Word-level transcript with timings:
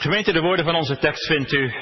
Gemeente, 0.00 0.32
de 0.32 0.40
woorden 0.40 0.64
van 0.64 0.74
onze 0.74 0.98
tekst 0.98 1.26
vindt 1.26 1.52
u 1.52 1.72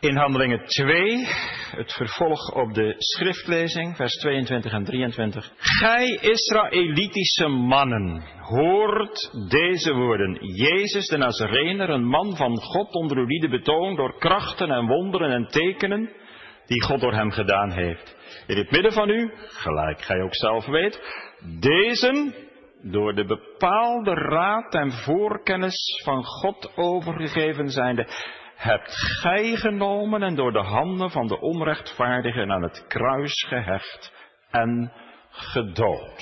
in 0.00 0.16
Handelingen 0.16 0.66
2, 0.66 1.26
het 1.70 1.92
vervolg 1.92 2.54
op 2.54 2.74
de 2.74 2.94
schriftlezing, 2.98 3.96
vers 3.96 4.12
22 4.12 4.72
en 4.72 4.84
23. 4.84 5.52
Gij 5.56 6.18
Israëlitische 6.20 7.48
mannen, 7.48 8.22
hoort 8.40 9.30
deze 9.48 9.92
woorden. 9.92 10.38
Jezus 10.54 11.06
de 11.06 11.16
Nazarener, 11.16 11.90
een 11.90 12.04
man 12.04 12.36
van 12.36 12.56
God 12.56 12.94
onder 12.94 13.16
uw 13.16 13.26
lieden 13.26 13.50
betoond 13.50 13.96
door 13.96 14.18
krachten 14.18 14.70
en 14.70 14.86
wonderen 14.86 15.30
en 15.30 15.46
tekenen, 15.46 16.10
die 16.66 16.82
God 16.82 17.00
door 17.00 17.14
hem 17.14 17.30
gedaan 17.30 17.70
heeft. 17.70 18.16
In 18.46 18.56
het 18.56 18.70
midden 18.70 18.92
van 18.92 19.08
u, 19.08 19.32
gelijk 19.36 20.02
gij 20.02 20.22
ook 20.22 20.34
zelf 20.34 20.66
weet, 20.66 21.00
deze 21.60 22.34
door 22.90 23.14
de 23.14 23.24
bepaalde 23.24 24.14
raad 24.14 24.74
en 24.74 24.92
voorkennis 24.92 26.02
van 26.04 26.24
God 26.24 26.76
overgegeven 26.76 27.68
zijnde, 27.68 28.08
hebt 28.54 28.92
gij 29.20 29.56
genomen 29.56 30.22
en 30.22 30.34
door 30.34 30.52
de 30.52 30.62
handen 30.62 31.10
van 31.10 31.26
de 31.26 31.40
onrechtvaardigen 31.40 32.52
aan 32.52 32.62
het 32.62 32.86
kruis 32.86 33.44
gehecht 33.48 34.12
en 34.50 34.92
gedood. 35.30 36.20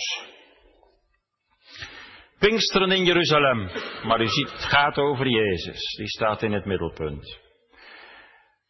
Pinksteren 2.38 2.90
in 2.90 3.04
Jeruzalem, 3.04 3.70
maar 4.02 4.20
u 4.20 4.26
ziet, 4.26 4.50
het 4.50 4.64
gaat 4.64 4.96
over 4.96 5.28
Jezus, 5.28 5.96
die 5.96 6.08
staat 6.08 6.42
in 6.42 6.52
het 6.52 6.64
middelpunt. 6.64 7.38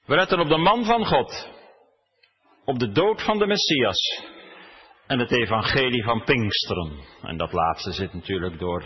We 0.07 0.15
letten 0.15 0.41
op 0.41 0.49
de 0.49 0.57
man 0.57 0.85
van 0.85 1.07
God, 1.07 1.49
op 2.65 2.79
de 2.79 2.93
dood 2.93 3.23
van 3.23 3.39
de 3.39 3.47
Messias 3.47 4.33
en 5.07 5.19
het 5.19 5.31
evangelie 5.31 6.05
van 6.05 6.25
Pinksteren. 6.25 7.05
En 7.23 7.37
dat 7.37 7.53
laatste 7.53 7.93
zit 7.93 8.13
natuurlijk 8.13 8.59
door 8.59 8.85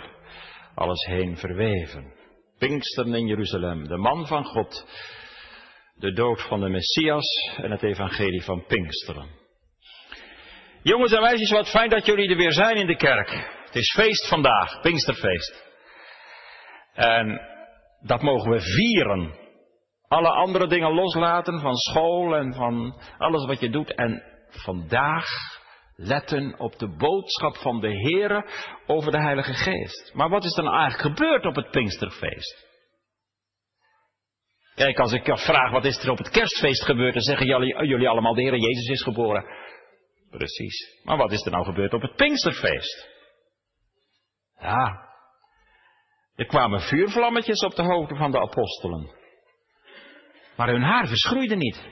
alles 0.75 1.07
heen 1.07 1.37
verweven. 1.37 2.13
Pinksteren 2.59 3.15
in 3.15 3.27
Jeruzalem, 3.27 3.89
de 3.89 3.97
man 3.97 4.27
van 4.27 4.45
God, 4.45 4.87
de 5.95 6.13
dood 6.13 6.43
van 6.43 6.61
de 6.61 6.69
Messias 6.69 7.51
en 7.57 7.71
het 7.71 7.83
evangelie 7.83 8.43
van 8.43 8.65
Pinksteren. 8.67 9.29
Jongens 10.83 11.13
en 11.13 11.21
meisjes, 11.21 11.51
wat 11.51 11.69
fijn 11.71 11.91
dat 11.91 12.07
jullie 12.07 12.31
er 12.31 12.37
weer 12.37 12.53
zijn 12.53 12.77
in 12.77 12.87
de 12.87 12.97
kerk. 12.97 13.31
Het 13.65 13.77
is 13.77 13.93
feest 13.93 14.29
vandaag, 14.29 14.81
Pinksterfeest. 14.81 15.67
En 16.95 17.41
dat 18.01 18.23
mogen 18.23 18.51
we 18.51 18.61
vieren. 18.61 19.35
Alle 20.09 20.29
andere 20.31 20.67
dingen 20.67 20.95
loslaten 20.95 21.61
van 21.61 21.77
school 21.77 22.37
en 22.37 22.55
van 22.55 23.01
alles 23.19 23.47
wat 23.47 23.61
je 23.61 23.71
doet. 23.71 23.95
En 23.95 24.23
vandaag 24.49 25.27
letten 26.01 26.59
op 26.59 26.79
de 26.79 26.97
boodschap 26.97 27.57
van 27.57 27.81
de 27.81 28.01
Heere 28.01 28.51
over 28.87 29.13
de 29.13 29.21
Heilige 29.21 29.53
Geest. 29.53 30.15
Maar 30.15 30.29
wat 30.29 30.45
is 30.45 30.55
dan 30.55 30.69
eigenlijk 30.69 31.01
gebeurd 31.01 31.45
op 31.45 31.55
het 31.55 31.71
Pinksterfeest? 31.71 32.67
Kijk, 34.75 34.99
als 34.99 35.13
ik 35.13 35.39
vraag 35.39 35.71
wat 35.71 35.85
is 35.85 36.03
er 36.03 36.11
op 36.11 36.19
het 36.19 36.31
kerstfeest 36.31 36.85
gebeurd, 36.85 37.13
dan 37.13 37.23
zeggen 37.23 37.47
jullie, 37.47 37.87
jullie 37.87 38.09
allemaal 38.09 38.35
de 38.35 38.43
Heer 38.43 38.57
Jezus 38.57 38.89
is 38.89 39.03
geboren. 39.03 39.45
Precies. 40.31 41.01
Maar 41.03 41.17
wat 41.17 41.33
is 41.33 41.45
er 41.45 41.51
nou 41.51 41.65
gebeurd 41.65 41.93
op 41.93 42.03
het 42.03 42.17
Pinksterfeest? 42.17 43.09
Ja, 44.61 45.09
er 46.35 46.47
kwamen 46.47 46.81
vuurvlammetjes 46.81 47.61
op 47.61 47.75
de 47.75 47.83
hoofden 47.83 48.17
van 48.17 48.31
de 48.31 48.41
apostelen. 48.41 49.17
Maar 50.57 50.69
hun 50.69 50.83
haar 50.83 51.07
verschroeide 51.07 51.57
niet. 51.57 51.83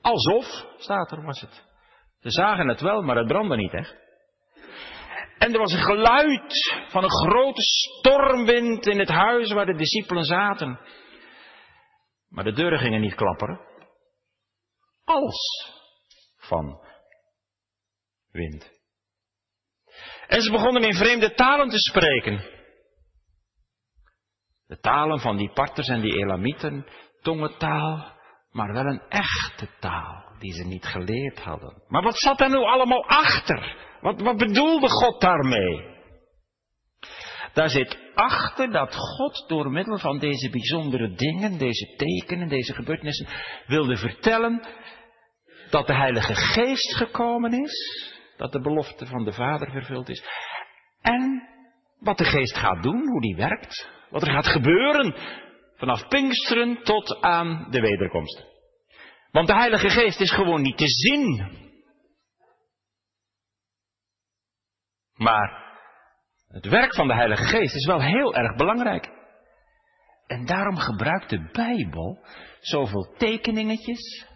Alsof, 0.00 0.66
staat 0.78 1.10
er, 1.10 1.24
was 1.24 1.40
het. 1.40 1.69
Ze 2.20 2.30
zagen 2.30 2.68
het 2.68 2.80
wel, 2.80 3.02
maar 3.02 3.16
het 3.16 3.26
brandde 3.26 3.56
niet 3.56 3.72
echt. 3.72 3.96
En 5.38 5.52
er 5.52 5.58
was 5.58 5.72
een 5.72 5.84
geluid 5.84 6.74
van 6.88 7.02
een 7.04 7.10
grote 7.10 7.62
stormwind 7.62 8.86
in 8.86 8.98
het 8.98 9.08
huis 9.08 9.52
waar 9.52 9.66
de 9.66 9.74
discipelen 9.74 10.24
zaten. 10.24 10.80
Maar 12.28 12.44
de 12.44 12.52
deuren 12.52 12.78
gingen 12.78 13.00
niet 13.00 13.14
klapperen. 13.14 13.60
Als 15.04 15.70
van 16.36 16.80
wind. 18.30 18.70
En 20.26 20.40
ze 20.40 20.50
begonnen 20.50 20.82
in 20.82 20.94
vreemde 20.94 21.34
talen 21.34 21.68
te 21.68 21.78
spreken. 21.78 22.58
De 24.66 24.78
talen 24.78 25.20
van 25.20 25.36
die 25.36 25.52
parters 25.52 25.88
en 25.88 26.00
die 26.00 26.16
elamieten, 26.16 26.86
tongentaal, 27.22 28.18
maar 28.50 28.72
wel 28.72 28.86
een 28.86 29.02
echte 29.08 29.68
taal 29.78 30.29
die 30.40 30.52
ze 30.52 30.64
niet 30.64 30.84
geleerd 30.84 31.38
hadden. 31.38 31.82
Maar 31.88 32.02
wat 32.02 32.18
zat 32.18 32.40
er 32.40 32.48
nu 32.48 32.56
allemaal 32.56 33.06
achter? 33.06 33.76
Wat, 34.00 34.20
wat 34.20 34.36
bedoelde 34.36 34.88
God 34.88 35.20
daarmee? 35.20 35.88
Daar 37.52 37.68
zit 37.68 37.98
achter 38.14 38.72
dat 38.72 38.94
God 38.94 39.44
door 39.48 39.70
middel 39.70 39.98
van 39.98 40.18
deze 40.18 40.50
bijzondere 40.50 41.14
dingen, 41.14 41.58
deze 41.58 41.94
tekenen, 41.96 42.48
deze 42.48 42.74
gebeurtenissen, 42.74 43.28
wilde 43.66 43.96
vertellen 43.96 44.66
dat 45.70 45.86
de 45.86 45.94
Heilige 45.94 46.34
Geest 46.34 46.96
gekomen 46.96 47.52
is, 47.52 48.08
dat 48.36 48.52
de 48.52 48.60
belofte 48.60 49.06
van 49.06 49.24
de 49.24 49.32
Vader 49.32 49.70
vervuld 49.70 50.08
is, 50.08 50.24
en 51.00 51.48
wat 51.98 52.18
de 52.18 52.24
Geest 52.24 52.56
gaat 52.56 52.82
doen, 52.82 53.08
hoe 53.08 53.20
die 53.20 53.36
werkt, 53.36 53.88
wat 54.10 54.22
er 54.22 54.32
gaat 54.32 54.46
gebeuren 54.46 55.14
vanaf 55.76 56.08
Pinksteren 56.08 56.82
tot 56.82 57.20
aan 57.20 57.66
de 57.70 57.80
wederkomst. 57.80 58.49
Want 59.30 59.46
de 59.46 59.54
Heilige 59.54 59.88
Geest 59.88 60.20
is 60.20 60.32
gewoon 60.32 60.62
niet 60.62 60.76
te 60.76 60.88
zien. 60.88 61.58
Maar 65.14 65.78
het 66.48 66.66
werk 66.66 66.94
van 66.94 67.08
de 67.08 67.14
Heilige 67.14 67.44
Geest 67.44 67.74
is 67.74 67.86
wel 67.86 68.02
heel 68.02 68.34
erg 68.34 68.56
belangrijk. 68.56 69.08
En 70.26 70.46
daarom 70.46 70.76
gebruikt 70.76 71.30
de 71.30 71.50
Bijbel 71.52 72.26
zoveel 72.60 73.14
tekeningetjes, 73.18 74.26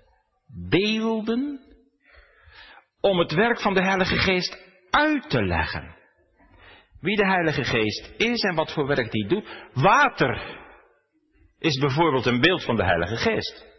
beelden, 0.68 1.60
om 3.00 3.18
het 3.18 3.32
werk 3.32 3.60
van 3.60 3.74
de 3.74 3.82
Heilige 3.82 4.16
Geest 4.16 4.58
uit 4.90 5.30
te 5.30 5.42
leggen. 5.42 5.96
Wie 7.00 7.16
de 7.16 7.26
Heilige 7.26 7.64
Geest 7.64 8.12
is 8.16 8.42
en 8.42 8.54
wat 8.54 8.72
voor 8.72 8.86
werk 8.86 9.10
die 9.10 9.28
doet. 9.28 9.48
Water 9.72 10.58
is 11.58 11.78
bijvoorbeeld 11.78 12.26
een 12.26 12.40
beeld 12.40 12.64
van 12.64 12.76
de 12.76 12.84
Heilige 12.84 13.16
Geest. 13.16 13.73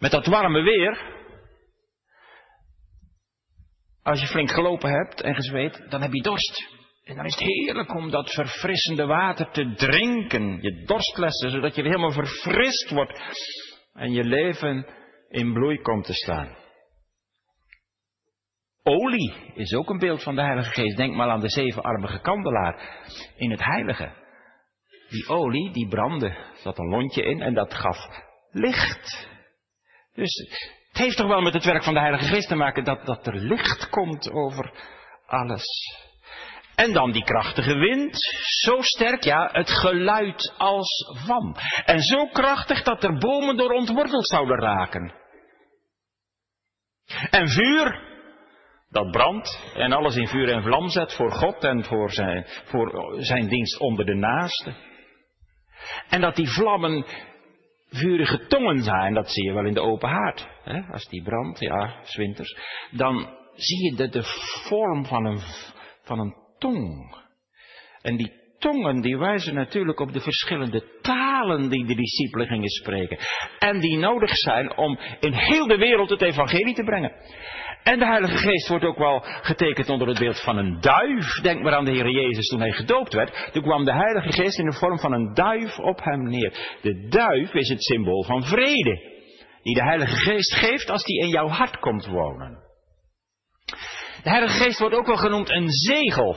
Met 0.00 0.10
dat 0.10 0.26
warme 0.26 0.62
weer, 0.62 1.18
als 4.02 4.20
je 4.20 4.26
flink 4.26 4.50
gelopen 4.50 4.90
hebt 4.90 5.20
en 5.20 5.34
gezweet, 5.34 5.86
dan 5.88 6.02
heb 6.02 6.12
je 6.12 6.22
dorst. 6.22 6.78
En 7.04 7.16
dan 7.16 7.24
is 7.24 7.34
het 7.34 7.44
heerlijk 7.44 7.94
om 7.94 8.10
dat 8.10 8.30
verfrissende 8.30 9.06
water 9.06 9.50
te 9.50 9.74
drinken. 9.74 10.62
Je 10.62 10.82
dorstlessen, 10.84 11.50
zodat 11.50 11.74
je 11.74 11.82
helemaal 11.82 12.12
verfrist 12.12 12.90
wordt. 12.90 13.22
En 13.92 14.12
je 14.12 14.24
leven 14.24 14.86
in 15.28 15.52
bloei 15.52 15.80
komt 15.80 16.04
te 16.04 16.14
staan. 16.14 16.56
Olie 18.82 19.52
is 19.54 19.74
ook 19.74 19.90
een 19.90 19.98
beeld 19.98 20.22
van 20.22 20.34
de 20.34 20.42
Heilige 20.42 20.70
Geest. 20.70 20.96
Denk 20.96 21.14
maar 21.14 21.30
aan 21.30 21.40
de 21.40 21.50
zevenarmige 21.50 22.20
kandelaar 22.20 23.04
in 23.36 23.50
het 23.50 23.64
Heilige. 23.64 24.12
Die 25.08 25.28
olie, 25.28 25.72
die 25.72 25.88
brandde, 25.88 26.36
zat 26.54 26.78
een 26.78 26.88
lontje 26.88 27.22
in 27.22 27.42
en 27.42 27.54
dat 27.54 27.74
gaf 27.74 27.98
licht. 28.50 29.28
Dus 30.14 30.36
het 30.88 30.98
heeft 30.98 31.16
toch 31.16 31.28
wel 31.28 31.40
met 31.40 31.54
het 31.54 31.64
werk 31.64 31.84
van 31.84 31.94
de 31.94 32.00
Heilige 32.00 32.24
Geest 32.24 32.48
te 32.48 32.54
maken 32.54 32.84
dat, 32.84 33.06
dat 33.06 33.26
er 33.26 33.36
licht 33.36 33.88
komt 33.88 34.30
over 34.30 34.72
alles. 35.26 35.64
En 36.74 36.92
dan 36.92 37.12
die 37.12 37.24
krachtige 37.24 37.74
wind, 37.74 38.18
zo 38.62 38.82
sterk, 38.82 39.24
ja, 39.24 39.48
het 39.52 39.70
geluid 39.70 40.54
als 40.58 41.10
van. 41.26 41.56
En 41.84 42.00
zo 42.00 42.26
krachtig 42.26 42.82
dat 42.82 43.04
er 43.04 43.18
bomen 43.18 43.56
door 43.56 43.70
ontworteld 43.70 44.28
zouden 44.28 44.58
raken. 44.58 45.14
En 47.30 47.48
vuur, 47.48 48.08
dat 48.88 49.10
brandt 49.10 49.72
en 49.74 49.92
alles 49.92 50.16
in 50.16 50.28
vuur 50.28 50.52
en 50.52 50.62
vlam 50.62 50.88
zet 50.88 51.14
voor 51.14 51.32
God 51.32 51.64
en 51.64 51.84
voor 51.84 52.12
zijn, 52.12 52.46
voor 52.64 53.14
zijn 53.18 53.48
dienst 53.48 53.78
onder 53.78 54.04
de 54.04 54.14
naaste. 54.14 54.74
En 56.08 56.20
dat 56.20 56.36
die 56.36 56.48
vlammen 56.48 57.06
vurige 57.90 58.46
tongen 58.46 58.82
zijn, 58.82 59.14
dat 59.14 59.30
zie 59.30 59.44
je 59.44 59.52
wel 59.52 59.66
in 59.66 59.74
de 59.74 59.80
open 59.80 60.08
haard. 60.08 60.48
Hè? 60.64 60.80
Als 60.92 61.08
die 61.08 61.22
brandt, 61.22 61.60
ja, 61.60 61.94
zwinters, 62.02 62.58
dan 62.90 63.28
zie 63.54 63.84
je 63.84 64.08
de, 64.08 64.22
vorm 64.68 65.06
van 65.06 65.24
een, 65.24 65.40
van 66.02 66.18
een 66.18 66.34
tong. 66.58 67.16
En 68.02 68.16
die 68.16 68.32
tongen 68.58 69.00
die 69.00 69.18
wijzen 69.18 69.54
natuurlijk 69.54 70.00
op 70.00 70.12
de 70.12 70.20
verschillende 70.20 70.98
talen 71.02 71.68
die 71.68 71.86
de 71.86 71.94
discipelen 71.94 72.46
gingen 72.46 72.68
spreken. 72.68 73.18
En 73.58 73.80
die 73.80 73.98
nodig 73.98 74.30
zijn 74.36 74.76
om 74.76 74.98
in 75.20 75.32
heel 75.32 75.66
de 75.66 75.76
wereld 75.76 76.10
het 76.10 76.22
evangelie 76.22 76.74
te 76.74 76.84
brengen. 76.84 77.12
En 77.82 77.98
de 77.98 78.06
Heilige 78.06 78.36
Geest 78.36 78.68
wordt 78.68 78.84
ook 78.84 78.98
wel 78.98 79.20
getekend 79.24 79.88
onder 79.88 80.08
het 80.08 80.18
beeld 80.18 80.40
van 80.40 80.56
een 80.56 80.80
duif. 80.80 81.40
Denk 81.42 81.62
maar 81.62 81.74
aan 81.74 81.84
de 81.84 81.90
Heer 81.90 82.10
Jezus 82.10 82.46
toen 82.46 82.60
hij 82.60 82.72
gedoopt 82.72 83.12
werd. 83.12 83.48
Toen 83.52 83.62
kwam 83.62 83.84
de 83.84 83.92
Heilige 83.92 84.32
Geest 84.32 84.58
in 84.58 84.64
de 84.64 84.76
vorm 84.76 84.98
van 84.98 85.12
een 85.12 85.34
duif 85.34 85.78
op 85.78 86.04
hem 86.04 86.22
neer. 86.22 86.78
De 86.82 87.08
duif 87.08 87.54
is 87.54 87.68
het 87.68 87.82
symbool 87.82 88.24
van 88.24 88.44
vrede. 88.44 89.18
Die 89.62 89.74
de 89.74 89.82
Heilige 89.82 90.16
Geest 90.16 90.54
geeft 90.54 90.90
als 90.90 91.04
die 91.04 91.20
in 91.20 91.28
jouw 91.28 91.48
hart 91.48 91.78
komt 91.78 92.06
wonen. 92.06 92.58
De 94.22 94.30
Heilige 94.30 94.62
Geest 94.62 94.78
wordt 94.78 94.94
ook 94.94 95.06
wel 95.06 95.16
genoemd 95.16 95.50
een 95.50 95.68
zegel. 95.68 96.36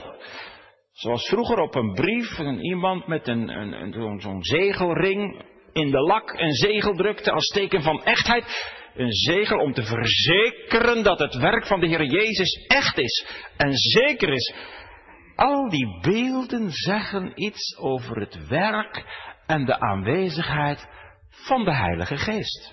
Zoals 0.92 1.28
vroeger 1.28 1.58
op 1.58 1.74
een 1.74 1.92
brief 1.92 2.38
een 2.38 2.60
iemand 2.60 3.06
met 3.06 3.28
een, 3.28 3.48
een, 3.48 3.72
een 3.72 4.20
zo'n 4.20 4.44
zegelring 4.44 5.44
in 5.72 5.90
de 5.90 6.00
lak 6.00 6.32
een 6.32 6.52
zegel 6.52 6.94
drukte 6.94 7.30
als 7.30 7.46
teken 7.46 7.82
van 7.82 8.04
echtheid. 8.04 8.44
Een 8.94 9.12
zegel 9.12 9.58
om 9.58 9.72
te 9.72 9.84
verzekeren 9.84 11.02
dat 11.02 11.18
het 11.18 11.34
werk 11.34 11.66
van 11.66 11.80
de 11.80 11.86
Heer 11.86 12.04
Jezus 12.04 12.66
echt 12.66 12.98
is 12.98 13.26
en 13.56 13.72
zeker 13.72 14.28
is. 14.28 14.54
Al 15.36 15.68
die 15.68 16.00
beelden 16.00 16.70
zeggen 16.70 17.32
iets 17.34 17.76
over 17.78 18.20
het 18.20 18.46
werk 18.48 19.04
en 19.46 19.64
de 19.64 19.80
aanwezigheid 19.80 20.88
van 21.28 21.64
de 21.64 21.74
Heilige 21.74 22.16
Geest. 22.16 22.72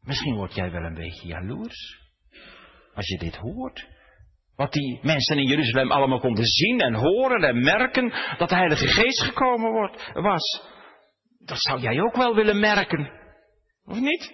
Misschien 0.00 0.34
word 0.34 0.54
jij 0.54 0.70
wel 0.70 0.82
een 0.82 0.94
beetje 0.94 1.26
jaloers 1.26 1.98
als 2.94 3.08
je 3.08 3.18
dit 3.18 3.36
hoort. 3.36 3.86
Wat 4.56 4.72
die 4.72 4.98
mensen 5.02 5.38
in 5.38 5.46
Jeruzalem 5.46 5.92
allemaal 5.92 6.20
konden 6.20 6.44
zien 6.44 6.80
en 6.80 6.94
horen 6.94 7.42
en 7.42 7.62
merken 7.62 8.12
dat 8.38 8.48
de 8.48 8.54
Heilige 8.54 8.86
Geest 8.86 9.22
gekomen 9.22 9.70
wordt, 9.70 10.10
was. 10.12 10.62
Dat 11.38 11.60
zou 11.60 11.80
jij 11.80 12.00
ook 12.00 12.16
wel 12.16 12.34
willen 12.34 12.60
merken. 12.60 13.23
Of 13.86 14.00
niet? 14.00 14.32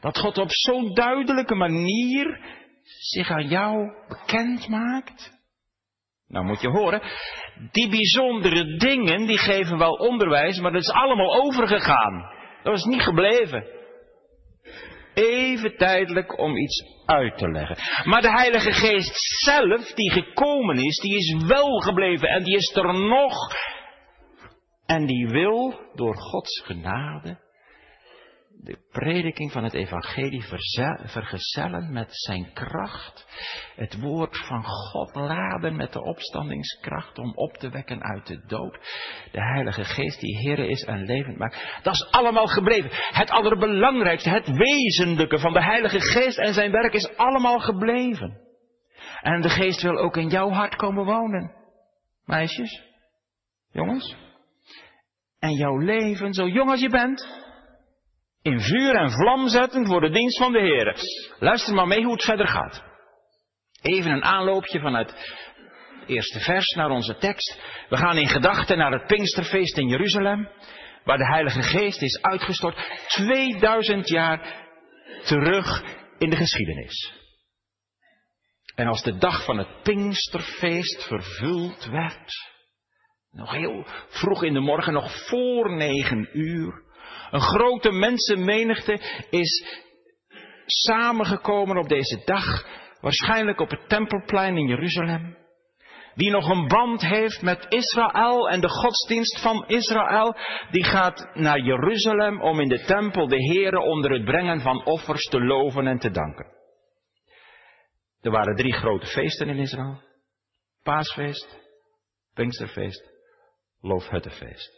Dat 0.00 0.18
God 0.18 0.38
op 0.38 0.50
zo'n 0.50 0.94
duidelijke 0.94 1.54
manier 1.54 2.40
zich 2.82 3.30
aan 3.30 3.48
jou 3.48 3.92
bekend 4.08 4.68
maakt. 4.68 5.36
Nou 6.26 6.44
moet 6.44 6.60
je 6.60 6.68
horen, 6.68 7.02
die 7.70 7.88
bijzondere 7.88 8.76
dingen 8.76 9.26
die 9.26 9.38
geven 9.38 9.78
wel 9.78 9.92
onderwijs, 9.92 10.58
maar 10.58 10.72
dat 10.72 10.82
is 10.82 10.90
allemaal 10.90 11.44
overgegaan. 11.44 12.30
Dat 12.62 12.76
is 12.76 12.84
niet 12.84 13.02
gebleven 13.02 13.76
even 15.18 15.76
tijdelijk 15.76 16.38
om 16.38 16.56
iets 16.56 16.84
uit 17.06 17.38
te 17.38 17.50
leggen. 17.50 17.76
Maar 18.08 18.22
de 18.22 18.30
Heilige 18.30 18.72
Geest 18.72 19.12
zelf, 19.44 19.92
die 19.92 20.12
gekomen 20.12 20.76
is, 20.76 20.98
die 20.98 21.16
is 21.16 21.44
wel 21.46 21.80
gebleven 21.80 22.28
en 22.28 22.44
die 22.44 22.56
is 22.56 22.76
er 22.76 22.94
nog. 22.94 23.34
En 24.86 25.06
die 25.06 25.28
wil 25.28 25.80
door 25.94 26.16
Gods 26.16 26.62
genade 26.64 27.46
de 28.60 28.78
prediking 28.90 29.52
van 29.52 29.64
het 29.64 29.74
evangelie 29.74 30.44
vergezellen 31.04 31.92
met 31.92 32.08
zijn 32.10 32.52
kracht. 32.52 33.26
Het 33.76 34.00
woord 34.00 34.36
van 34.46 34.64
God 34.64 35.14
laden 35.14 35.76
met 35.76 35.92
de 35.92 36.02
opstandingskracht 36.02 37.18
om 37.18 37.32
op 37.34 37.56
te 37.56 37.68
wekken 37.70 38.02
uit 38.02 38.26
de 38.26 38.44
dood. 38.46 38.78
De 39.32 39.42
Heilige 39.42 39.84
Geest 39.84 40.20
die 40.20 40.38
Heer 40.38 40.58
is 40.58 40.82
en 40.82 41.04
levend 41.04 41.38
maakt. 41.38 41.80
Dat 41.82 41.94
is 41.94 42.10
allemaal 42.10 42.46
gebleven. 42.46 42.90
Het 42.92 43.30
allerbelangrijkste, 43.30 44.30
het 44.30 44.48
wezenlijke 44.48 45.38
van 45.38 45.52
de 45.52 45.62
Heilige 45.62 46.00
Geest 46.00 46.38
en 46.38 46.54
zijn 46.54 46.70
werk 46.70 46.94
is 46.94 47.16
allemaal 47.16 47.58
gebleven. 47.58 48.40
En 49.20 49.40
de 49.40 49.50
Geest 49.50 49.82
wil 49.82 49.98
ook 49.98 50.16
in 50.16 50.28
jouw 50.28 50.50
hart 50.50 50.76
komen 50.76 51.04
wonen. 51.04 51.52
Meisjes, 52.24 52.82
jongens. 53.72 54.16
En 55.38 55.52
jouw 55.52 55.76
leven, 55.76 56.32
zo 56.34 56.48
jong 56.48 56.70
als 56.70 56.80
je 56.80 56.90
bent, 56.90 57.46
in 58.48 58.60
vuur 58.60 58.94
en 58.94 59.10
vlam 59.10 59.48
zetten 59.48 59.86
voor 59.86 60.00
de 60.00 60.10
dienst 60.10 60.38
van 60.38 60.52
de 60.52 60.60
Heer. 60.60 60.94
Luister 61.38 61.74
maar 61.74 61.86
mee 61.86 62.02
hoe 62.02 62.12
het 62.12 62.24
verder 62.24 62.48
gaat. 62.48 62.82
Even 63.82 64.10
een 64.10 64.24
aanloopje 64.24 64.80
vanuit 64.80 65.10
het 65.10 66.08
eerste 66.08 66.40
vers 66.40 66.74
naar 66.74 66.90
onze 66.90 67.16
tekst. 67.16 67.60
We 67.88 67.96
gaan 67.96 68.16
in 68.16 68.28
gedachten 68.28 68.78
naar 68.78 68.92
het 68.92 69.06
Pinksterfeest 69.06 69.78
in 69.78 69.88
Jeruzalem, 69.88 70.48
waar 71.04 71.18
de 71.18 71.26
Heilige 71.26 71.62
Geest 71.62 72.02
is 72.02 72.22
uitgestort 72.22 72.76
2000 73.08 74.08
jaar 74.08 74.66
terug 75.24 75.82
in 76.18 76.30
de 76.30 76.36
geschiedenis. 76.36 77.12
En 78.74 78.86
als 78.86 79.02
de 79.02 79.18
dag 79.18 79.44
van 79.44 79.58
het 79.58 79.82
Pinksterfeest 79.82 81.06
vervuld 81.06 81.84
werd, 81.84 82.32
nog 83.30 83.52
heel 83.52 83.86
vroeg 84.08 84.42
in 84.42 84.52
de 84.52 84.60
morgen, 84.60 84.92
nog 84.92 85.26
voor 85.28 85.76
negen 85.76 86.28
uur, 86.32 86.86
een 87.30 87.40
grote 87.40 87.90
mensenmenigte 87.90 89.00
is 89.30 89.66
samengekomen 90.66 91.76
op 91.76 91.88
deze 91.88 92.22
dag, 92.24 92.66
waarschijnlijk 93.00 93.60
op 93.60 93.70
het 93.70 93.88
Tempelplein 93.88 94.56
in 94.56 94.66
Jeruzalem, 94.66 95.36
die 96.14 96.30
nog 96.30 96.48
een 96.48 96.68
band 96.68 97.00
heeft 97.00 97.42
met 97.42 97.66
Israël 97.68 98.48
en 98.48 98.60
de 98.60 98.68
godsdienst 98.68 99.40
van 99.40 99.64
Israël, 99.66 100.36
die 100.70 100.84
gaat 100.84 101.30
naar 101.34 101.60
Jeruzalem 101.60 102.42
om 102.42 102.60
in 102.60 102.68
de 102.68 102.84
tempel 102.84 103.28
de 103.28 103.52
Here 103.52 103.80
onder 103.80 104.12
het 104.12 104.24
brengen 104.24 104.60
van 104.60 104.84
offers 104.84 105.24
te 105.24 105.40
loven 105.40 105.86
en 105.86 105.98
te 105.98 106.10
danken. 106.10 106.46
Er 108.20 108.30
waren 108.30 108.56
drie 108.56 108.72
grote 108.72 109.06
feesten 109.06 109.48
in 109.48 109.58
Israël. 109.58 110.02
Paasfeest, 110.82 111.58
Pinksterfeest, 112.34 113.10
Loofhuttenfeest. 113.80 114.77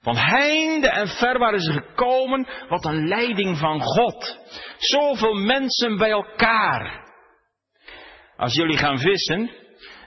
Van 0.00 0.16
heinde 0.16 0.88
en 0.88 1.08
ver 1.08 1.38
waren 1.38 1.60
ze 1.60 1.72
gekomen. 1.72 2.48
Wat 2.68 2.84
een 2.84 3.08
leiding 3.08 3.58
van 3.58 3.80
God. 3.80 4.38
Zoveel 4.78 5.34
mensen 5.34 5.96
bij 5.96 6.10
elkaar. 6.10 7.06
Als 8.36 8.54
jullie 8.54 8.76
gaan 8.76 8.98
vissen, 8.98 9.50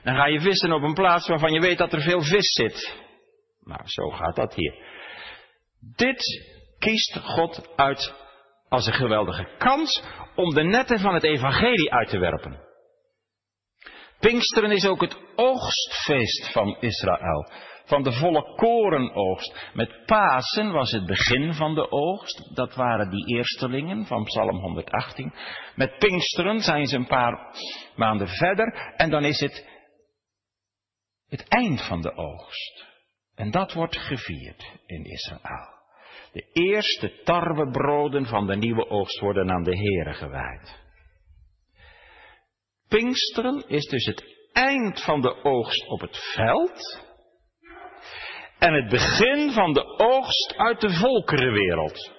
dan 0.03 0.15
ga 0.15 0.25
je 0.25 0.41
vissen 0.41 0.71
op 0.71 0.81
een 0.81 0.93
plaats 0.93 1.27
waarvan 1.27 1.53
je 1.53 1.61
weet 1.61 1.77
dat 1.77 1.93
er 1.93 2.01
veel 2.01 2.23
vis 2.23 2.53
zit. 2.53 2.99
Nou, 3.63 3.81
zo 3.85 4.09
gaat 4.09 4.35
dat 4.35 4.53
hier. 4.53 4.73
Dit 5.95 6.23
kiest 6.79 7.17
God 7.17 7.69
uit 7.75 8.13
als 8.69 8.85
een 8.85 8.93
geweldige 8.93 9.55
kans 9.57 10.03
om 10.35 10.53
de 10.53 10.63
netten 10.63 10.99
van 10.99 11.13
het 11.13 11.23
evangelie 11.23 11.91
uit 11.91 12.09
te 12.09 12.19
werpen. 12.19 12.59
Pinksteren 14.19 14.71
is 14.71 14.85
ook 14.85 15.01
het 15.01 15.17
oogstfeest 15.35 16.51
van 16.51 16.77
Israël 16.79 17.51
van 17.91 18.03
de 18.03 18.13
volle 18.13 18.55
korenoogst. 18.55 19.69
Met 19.73 20.05
Pasen 20.05 20.71
was 20.71 20.91
het 20.91 21.05
begin 21.05 21.53
van 21.53 21.75
de 21.75 21.91
oogst. 21.91 22.55
Dat 22.55 22.75
waren 22.75 23.09
die 23.09 23.37
eerstelingen 23.37 24.05
van 24.05 24.23
Psalm 24.23 24.59
118. 24.59 25.33
Met 25.75 25.97
Pinksteren 25.97 26.59
zijn 26.59 26.85
ze 26.85 26.95
een 26.95 27.07
paar 27.07 27.55
maanden 27.95 28.27
verder. 28.27 28.93
En 28.95 29.09
dan 29.09 29.23
is 29.23 29.39
het 29.39 29.69
het 31.29 31.47
eind 31.47 31.87
van 31.87 32.01
de 32.01 32.15
oogst. 32.15 32.85
En 33.35 33.51
dat 33.51 33.73
wordt 33.73 33.97
gevierd 33.97 34.71
in 34.85 35.03
Israël. 35.03 35.79
De 36.31 36.49
eerste 36.53 37.21
tarwebroden 37.23 38.25
van 38.25 38.47
de 38.47 38.55
nieuwe 38.55 38.89
oogst 38.89 39.19
worden 39.19 39.51
aan 39.51 39.63
de 39.63 39.77
Here 39.77 40.13
gewijd. 40.13 40.79
Pinksteren 42.87 43.67
is 43.67 43.85
dus 43.85 44.05
het 44.05 44.23
eind 44.53 45.03
van 45.03 45.21
de 45.21 45.43
oogst 45.43 45.87
op 45.87 46.01
het 46.01 46.17
veld 46.35 47.09
en 48.61 48.73
het 48.73 48.89
begin 48.89 49.51
van 49.51 49.73
de 49.73 49.97
oogst 49.97 50.53
uit 50.57 50.81
de 50.81 50.89
volkerenwereld. 50.89 52.11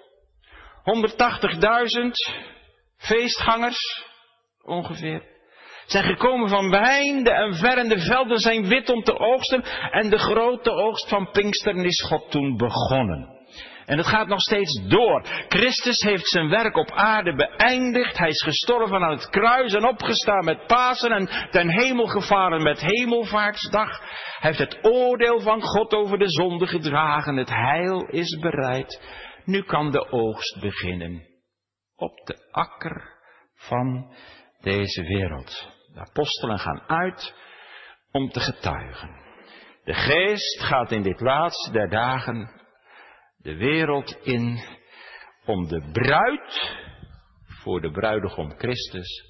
180.000 2.03 2.11
feestgangers 2.97 4.05
ongeveer 4.63 5.23
zijn 5.87 6.05
gekomen 6.05 6.49
van 6.49 6.71
beheinde 6.71 7.31
en 7.31 7.55
ver 7.55 7.79
en 7.79 7.89
de 7.89 8.01
velden 8.01 8.39
zijn 8.39 8.69
wit 8.69 8.91
om 8.91 9.03
te 9.03 9.19
oogsten 9.19 9.65
en 9.91 10.11
de 10.11 10.19
grote 10.19 10.71
oogst 10.71 11.09
van 11.09 11.31
Pinksteren 11.31 11.85
is 11.85 12.03
God 12.03 12.31
toen 12.31 12.57
begonnen. 12.57 13.42
En 13.87 13.97
het 13.97 14.07
gaat 14.07 14.27
nog 14.27 14.41
steeds 14.41 14.83
door. 14.89 15.23
Christus 15.49 16.01
heeft 16.01 16.29
zijn 16.29 16.49
werk 16.49 16.77
op 16.77 16.91
aarde 16.91 17.35
beëindigd. 17.35 18.19
Hij 18.19 18.29
is 18.29 18.43
gestorven 18.43 19.03
aan 19.03 19.11
het 19.11 19.29
kruis 19.29 19.75
en 19.75 19.85
opgestaan 19.85 20.45
met 20.45 20.67
Pasen 20.67 21.13
en 21.13 21.29
ten 21.51 21.69
hemel 21.69 22.07
gevaren 22.07 22.63
met 22.63 22.81
Hemelvaartsdag. 22.81 23.99
Hij 24.39 24.51
heeft 24.51 24.59
het 24.59 24.79
oordeel 24.85 25.41
van 25.41 25.63
God 25.63 25.93
over 25.93 26.19
de 26.19 26.29
zonde 26.29 26.67
gedragen. 26.67 27.37
Het 27.37 27.51
heil 27.51 28.07
is 28.07 28.39
bereid. 28.39 29.01
Nu 29.45 29.63
kan 29.63 29.91
de 29.91 30.11
oogst 30.11 30.61
beginnen. 30.61 31.27
Op 31.97 32.27
de 32.27 32.49
akker 32.51 33.21
van 33.55 34.15
deze 34.61 35.03
wereld. 35.03 35.71
De 35.95 36.01
apostelen 36.01 36.59
gaan 36.59 36.83
uit 36.87 37.35
om 38.13 38.31
te 38.31 38.41
getuigen. 38.41 39.21
De 39.85 39.95
geest 39.95 40.63
gaat 40.63 40.93
in 40.93 41.03
dit 41.03 41.21
laatste 41.21 41.71
der 41.71 41.91
dagen 41.91 42.62
de 43.43 43.57
wereld 43.57 44.19
in 44.23 44.61
om 45.45 45.69
de 45.69 45.91
bruid 45.93 46.77
voor 47.45 47.81
de 47.81 47.91
bruidegom 47.91 48.59
Christus 48.59 49.25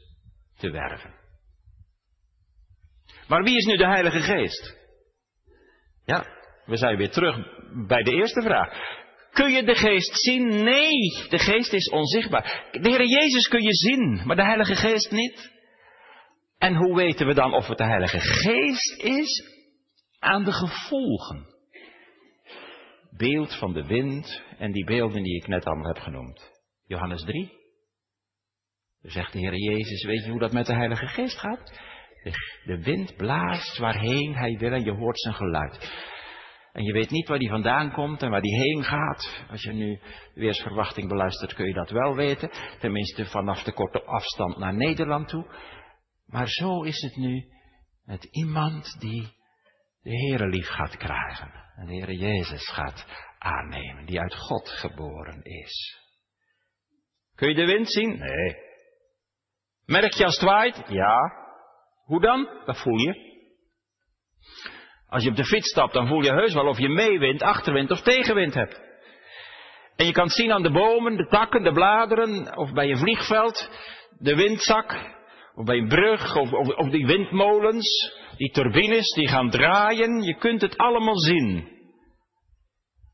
te 0.58 0.70
werven. 0.70 1.14
Maar 3.28 3.42
wie 3.42 3.56
is 3.56 3.64
nu 3.64 3.76
de 3.76 3.86
Heilige 3.86 4.20
Geest? 4.20 4.80
Ja, 6.04 6.26
we 6.64 6.76
zijn 6.76 6.96
weer 6.96 7.10
terug 7.10 7.36
bij 7.86 8.02
de 8.02 8.12
eerste 8.12 8.42
vraag. 8.42 9.00
Kun 9.32 9.52
je 9.52 9.64
de 9.64 9.74
geest 9.74 10.22
zien? 10.22 10.62
Nee, 10.62 11.28
de 11.28 11.38
geest 11.38 11.72
is 11.72 11.90
onzichtbaar. 11.90 12.68
De 12.70 12.90
Heer 12.90 13.06
Jezus 13.06 13.48
kun 13.48 13.62
je 13.62 13.74
zien, 13.74 14.26
maar 14.26 14.36
de 14.36 14.44
Heilige 14.44 14.74
Geest 14.74 15.10
niet. 15.10 15.50
En 16.58 16.74
hoe 16.74 16.96
weten 16.96 17.26
we 17.26 17.34
dan 17.34 17.54
of 17.54 17.66
het 17.66 17.78
de 17.78 17.84
Heilige 17.84 18.20
Geest 18.20 19.02
is? 19.02 19.44
Aan 20.18 20.44
de 20.44 20.52
gevolgen 20.52 21.51
beeld 23.16 23.58
van 23.58 23.72
de 23.72 23.86
wind 23.86 24.42
en 24.58 24.72
die 24.72 24.84
beelden 24.84 25.22
die 25.22 25.36
ik 25.36 25.46
net 25.46 25.64
allemaal 25.64 25.94
heb 25.94 26.02
genoemd. 26.02 26.50
Johannes 26.86 27.22
3. 27.22 27.52
Dan 29.02 29.10
zegt 29.10 29.32
de 29.32 29.38
Heer 29.38 29.56
Jezus, 29.56 30.04
weet 30.04 30.24
je 30.24 30.30
hoe 30.30 30.40
dat 30.40 30.52
met 30.52 30.66
de 30.66 30.74
Heilige 30.74 31.06
Geest 31.06 31.38
gaat? 31.38 31.80
De, 32.22 32.32
de 32.64 32.82
wind 32.82 33.16
blaast 33.16 33.78
waarheen 33.78 34.34
hij 34.34 34.56
wil 34.58 34.72
en 34.72 34.84
je 34.84 34.92
hoort 34.92 35.20
zijn 35.20 35.34
geluid. 35.34 35.90
En 36.72 36.84
je 36.84 36.92
weet 36.92 37.10
niet 37.10 37.28
waar 37.28 37.38
die 37.38 37.48
vandaan 37.48 37.92
komt 37.92 38.22
en 38.22 38.30
waar 38.30 38.40
die 38.40 38.56
heen 38.56 38.84
gaat. 38.84 39.44
Als 39.50 39.62
je 39.62 39.72
nu 39.72 40.00
weersverwachting 40.34 41.08
beluistert 41.08 41.54
kun 41.54 41.66
je 41.66 41.72
dat 41.72 41.90
wel 41.90 42.14
weten. 42.14 42.50
Tenminste 42.78 43.26
vanaf 43.26 43.62
de 43.62 43.72
korte 43.72 44.02
afstand 44.02 44.58
naar 44.58 44.74
Nederland 44.74 45.28
toe. 45.28 45.46
Maar 46.26 46.48
zo 46.48 46.82
is 46.82 47.02
het 47.02 47.16
nu 47.16 47.44
met 48.04 48.24
iemand 48.24 48.96
die 48.98 49.28
de 50.02 50.10
Heere 50.10 50.46
lief 50.46 50.68
gaat 50.68 50.96
krijgen. 50.96 51.61
En 51.76 51.86
de 51.86 51.92
Heere 51.92 52.16
Jezus 52.16 52.68
gaat 52.68 53.06
aannemen, 53.38 54.06
die 54.06 54.20
uit 54.20 54.34
God 54.34 54.68
geboren 54.68 55.42
is. 55.42 56.00
Kun 57.34 57.48
je 57.48 57.54
de 57.54 57.66
wind 57.66 57.90
zien? 57.90 58.18
Nee. 58.18 58.56
Merk 59.86 60.12
je 60.12 60.24
als 60.24 60.34
het 60.34 60.44
waait? 60.44 60.82
Ja. 60.88 61.32
Hoe 62.04 62.20
dan? 62.20 62.48
Dat 62.64 62.82
voel 62.82 62.98
je. 62.98 63.30
Als 65.08 65.22
je 65.22 65.30
op 65.30 65.36
de 65.36 65.44
fiets 65.44 65.68
stapt, 65.68 65.92
dan 65.92 66.06
voel 66.06 66.22
je 66.22 66.32
heus 66.32 66.54
wel 66.54 66.66
of 66.66 66.78
je 66.78 66.88
meewind, 66.88 67.42
achterwind 67.42 67.90
of 67.90 68.00
tegenwind 68.00 68.54
hebt. 68.54 68.80
En 69.96 70.06
je 70.06 70.12
kan 70.12 70.24
het 70.24 70.34
zien 70.34 70.52
aan 70.52 70.62
de 70.62 70.70
bomen, 70.70 71.16
de 71.16 71.26
takken, 71.26 71.62
de 71.62 71.72
bladeren, 71.72 72.56
of 72.56 72.72
bij 72.72 72.90
een 72.90 72.98
vliegveld, 72.98 73.70
de 74.18 74.34
windzak, 74.34 74.96
of 75.54 75.64
bij 75.64 75.76
een 75.76 75.88
brug, 75.88 76.36
of, 76.36 76.52
of, 76.52 76.68
of 76.68 76.90
die 76.90 77.06
windmolens, 77.06 78.12
die 78.36 78.50
turbines 78.50 79.12
die 79.14 79.28
gaan 79.28 79.50
draaien. 79.50 80.22
Je 80.22 80.36
kunt 80.36 80.60
het 80.60 80.76
allemaal 80.76 81.18
zien. 81.18 81.70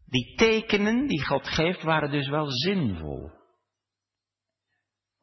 Die 0.07 0.35
tekenen 0.37 1.07
die 1.07 1.25
God 1.25 1.49
geeft 1.49 1.83
waren 1.83 2.11
dus 2.11 2.29
wel 2.29 2.51
zinvol. 2.51 3.31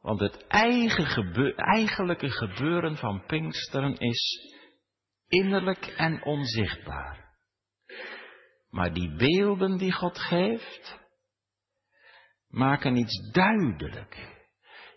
Want 0.00 0.20
het 0.20 0.46
eigen 0.46 1.54
eigenlijke 1.56 2.30
gebeuren 2.30 2.96
van 2.96 3.24
Pinksteren 3.26 3.98
is 3.98 4.54
innerlijk 5.28 5.86
en 5.86 6.24
onzichtbaar. 6.24 7.34
Maar 8.70 8.92
die 8.92 9.16
beelden 9.16 9.78
die 9.78 9.92
God 9.92 10.18
geeft, 10.18 10.98
maken 12.48 12.96
iets 12.96 13.30
duidelijk. 13.32 14.35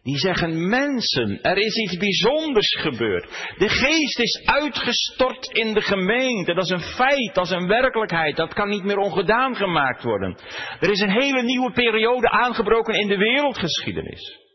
Die 0.03 0.17
zeggen 0.17 0.69
mensen, 0.69 1.41
er 1.41 1.57
is 1.57 1.75
iets 1.75 1.97
bijzonders 1.97 2.75
gebeurd. 2.79 3.53
De 3.57 3.69
geest 3.69 4.19
is 4.19 4.41
uitgestort 4.45 5.45
in 5.45 5.73
de 5.73 5.81
gemeente. 5.81 6.53
Dat 6.53 6.63
is 6.63 6.69
een 6.69 6.93
feit, 6.95 7.33
dat 7.33 7.45
is 7.45 7.51
een 7.51 7.67
werkelijkheid. 7.67 8.35
Dat 8.35 8.53
kan 8.53 8.69
niet 8.69 8.83
meer 8.83 8.97
ongedaan 8.97 9.55
gemaakt 9.55 10.03
worden. 10.03 10.37
Er 10.79 10.91
is 10.91 10.99
een 10.99 11.21
hele 11.21 11.43
nieuwe 11.43 11.71
periode 11.71 12.29
aangebroken 12.29 12.93
in 12.93 13.07
de 13.07 13.17
wereldgeschiedenis. 13.17 14.47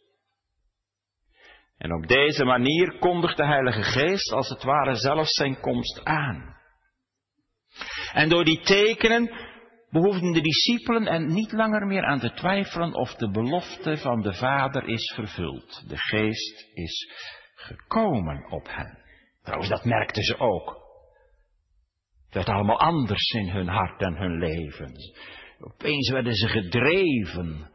En 1.78 1.92
op 1.92 2.06
deze 2.06 2.44
manier 2.44 2.98
kondigt 2.98 3.36
de 3.36 3.46
Heilige 3.46 3.82
Geest 3.82 4.32
als 4.32 4.48
het 4.48 4.62
ware 4.62 4.94
zelf 4.94 5.28
zijn 5.28 5.60
komst 5.60 6.04
aan. 6.04 6.56
En 8.12 8.28
door 8.28 8.44
die 8.44 8.60
tekenen 8.60 9.30
behoefden 9.94 10.32
de 10.32 10.40
discipelen 10.40 11.06
er 11.06 11.26
niet 11.26 11.52
langer 11.52 11.86
meer 11.86 12.04
aan 12.04 12.18
te 12.18 12.32
twijfelen 12.32 12.94
of 12.94 13.14
de 13.14 13.30
belofte 13.30 13.96
van 13.96 14.22
de 14.22 14.34
Vader 14.34 14.88
is 14.88 15.12
vervuld. 15.14 15.88
De 15.88 15.96
Geest 15.96 16.70
is 16.74 17.12
gekomen 17.54 18.50
op 18.50 18.66
hen. 18.68 18.98
Trouwens, 19.42 19.70
dat 19.70 19.84
merkten 19.84 20.22
ze 20.22 20.38
ook. 20.38 20.82
Het 22.24 22.34
werd 22.34 22.48
allemaal 22.48 22.80
anders 22.80 23.30
in 23.30 23.48
hun 23.48 23.68
hart 23.68 24.00
en 24.00 24.16
hun 24.16 24.38
leven. 24.38 24.92
Opeens 25.58 26.10
werden 26.10 26.34
ze 26.34 26.48
gedreven 26.48 27.70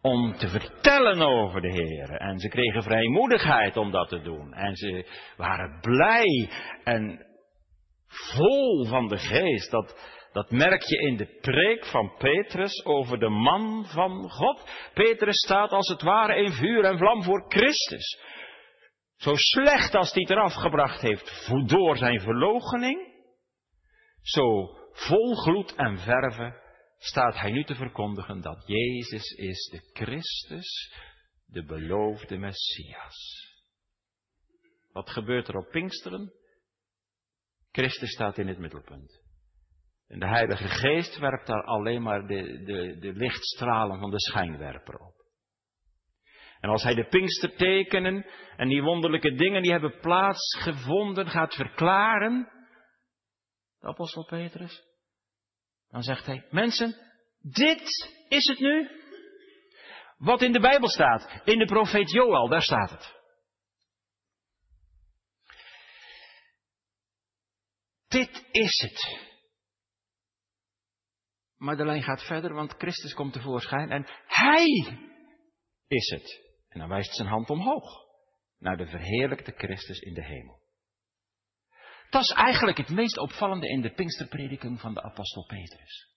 om 0.00 0.32
te 0.32 0.48
vertellen 0.48 1.20
over 1.20 1.60
de 1.60 1.72
Heer. 1.72 2.10
En 2.10 2.38
ze 2.38 2.48
kregen 2.48 2.82
vrijmoedigheid 2.82 3.76
om 3.76 3.90
dat 3.90 4.08
te 4.08 4.20
doen. 4.20 4.52
En 4.52 4.76
ze 4.76 5.06
waren 5.36 5.80
blij 5.80 6.50
en 6.84 7.26
vol 8.08 8.84
van 8.84 9.08
de 9.08 9.18
geest. 9.18 9.70
Dat, 9.70 9.96
dat 10.34 10.50
merk 10.50 10.82
je 10.82 10.96
in 10.96 11.16
de 11.16 11.38
preek 11.40 11.86
van 11.86 12.14
Petrus 12.18 12.84
over 12.84 13.18
de 13.18 13.28
man 13.28 13.84
van 13.86 14.30
God. 14.30 14.70
Petrus 14.94 15.36
staat 15.36 15.70
als 15.70 15.88
het 15.88 16.02
ware 16.02 16.36
in 16.36 16.52
vuur 16.52 16.84
en 16.84 16.98
vlam 16.98 17.22
voor 17.22 17.44
Christus. 17.48 18.18
Zo 19.16 19.34
slecht 19.34 19.94
als 19.94 20.12
hij 20.12 20.22
het 20.22 20.30
eraf 20.30 20.54
gebracht 20.54 21.00
heeft 21.00 21.48
door 21.66 21.96
zijn 21.96 22.20
verloochening. 22.20 23.12
Zo 24.22 24.76
vol 24.92 25.34
gloed 25.34 25.74
en 25.74 25.98
verve 25.98 26.62
staat 26.98 27.34
hij 27.34 27.50
nu 27.50 27.64
te 27.64 27.74
verkondigen 27.74 28.40
dat 28.40 28.62
Jezus 28.66 29.30
is 29.30 29.68
de 29.70 29.90
Christus, 29.92 30.94
de 31.46 31.64
beloofde 31.64 32.38
Messias. 32.38 33.52
Wat 34.92 35.10
gebeurt 35.10 35.48
er 35.48 35.56
op 35.56 35.70
Pinksteren? 35.70 36.32
Christus 37.72 38.10
staat 38.10 38.38
in 38.38 38.48
het 38.48 38.58
middelpunt. 38.58 39.23
En 40.08 40.18
de 40.18 40.26
Heilige 40.26 40.68
Geest 40.68 41.18
werpt 41.18 41.46
daar 41.46 41.64
alleen 41.64 42.02
maar 42.02 42.26
de, 42.26 42.62
de, 42.64 42.98
de 42.98 43.12
lichtstralen 43.12 43.98
van 43.98 44.10
de 44.10 44.20
schijnwerper 44.20 44.94
op. 44.94 45.14
En 46.60 46.70
als 46.70 46.82
hij 46.82 46.94
de 46.94 47.08
Pinkstertekenen 47.08 48.26
en 48.56 48.68
die 48.68 48.82
wonderlijke 48.82 49.34
dingen 49.34 49.62
die 49.62 49.70
hebben 49.70 50.00
plaatsgevonden 50.00 51.28
gaat 51.28 51.54
verklaren, 51.54 52.48
de 53.80 53.86
apostel 53.86 54.24
Petrus, 54.24 54.82
dan 55.88 56.02
zegt 56.02 56.26
hij, 56.26 56.46
mensen, 56.50 56.96
dit 57.40 58.10
is 58.28 58.46
het 58.46 58.58
nu 58.58 58.88
wat 60.16 60.42
in 60.42 60.52
de 60.52 60.60
Bijbel 60.60 60.88
staat. 60.88 61.40
In 61.44 61.58
de 61.58 61.64
profeet 61.64 62.10
Joel, 62.10 62.48
daar 62.48 62.62
staat 62.62 62.90
het. 62.90 63.22
Dit 68.08 68.48
is 68.50 68.80
het. 68.80 69.32
Maar 71.64 71.76
de 71.76 71.84
lijn 71.84 72.02
gaat 72.02 72.22
verder, 72.22 72.54
want 72.54 72.74
Christus 72.78 73.14
komt 73.14 73.32
tevoorschijn 73.32 73.90
en 73.90 74.06
Hij 74.26 74.66
is 75.86 76.10
het. 76.10 76.42
En 76.68 76.78
dan 76.78 76.88
wijst 76.88 77.14
zijn 77.14 77.28
hand 77.28 77.50
omhoog 77.50 78.04
naar 78.58 78.76
de 78.76 78.86
verheerlijkte 78.86 79.52
Christus 79.56 80.00
in 80.00 80.14
de 80.14 80.24
hemel. 80.24 80.62
Dat 82.10 82.22
is 82.22 82.30
eigenlijk 82.30 82.76
het 82.76 82.88
meest 82.88 83.18
opvallende 83.18 83.68
in 83.68 83.80
de 83.80 83.92
Pinksterprediking 83.94 84.80
van 84.80 84.94
de 84.94 85.02
apostel 85.02 85.46
Petrus. 85.46 86.14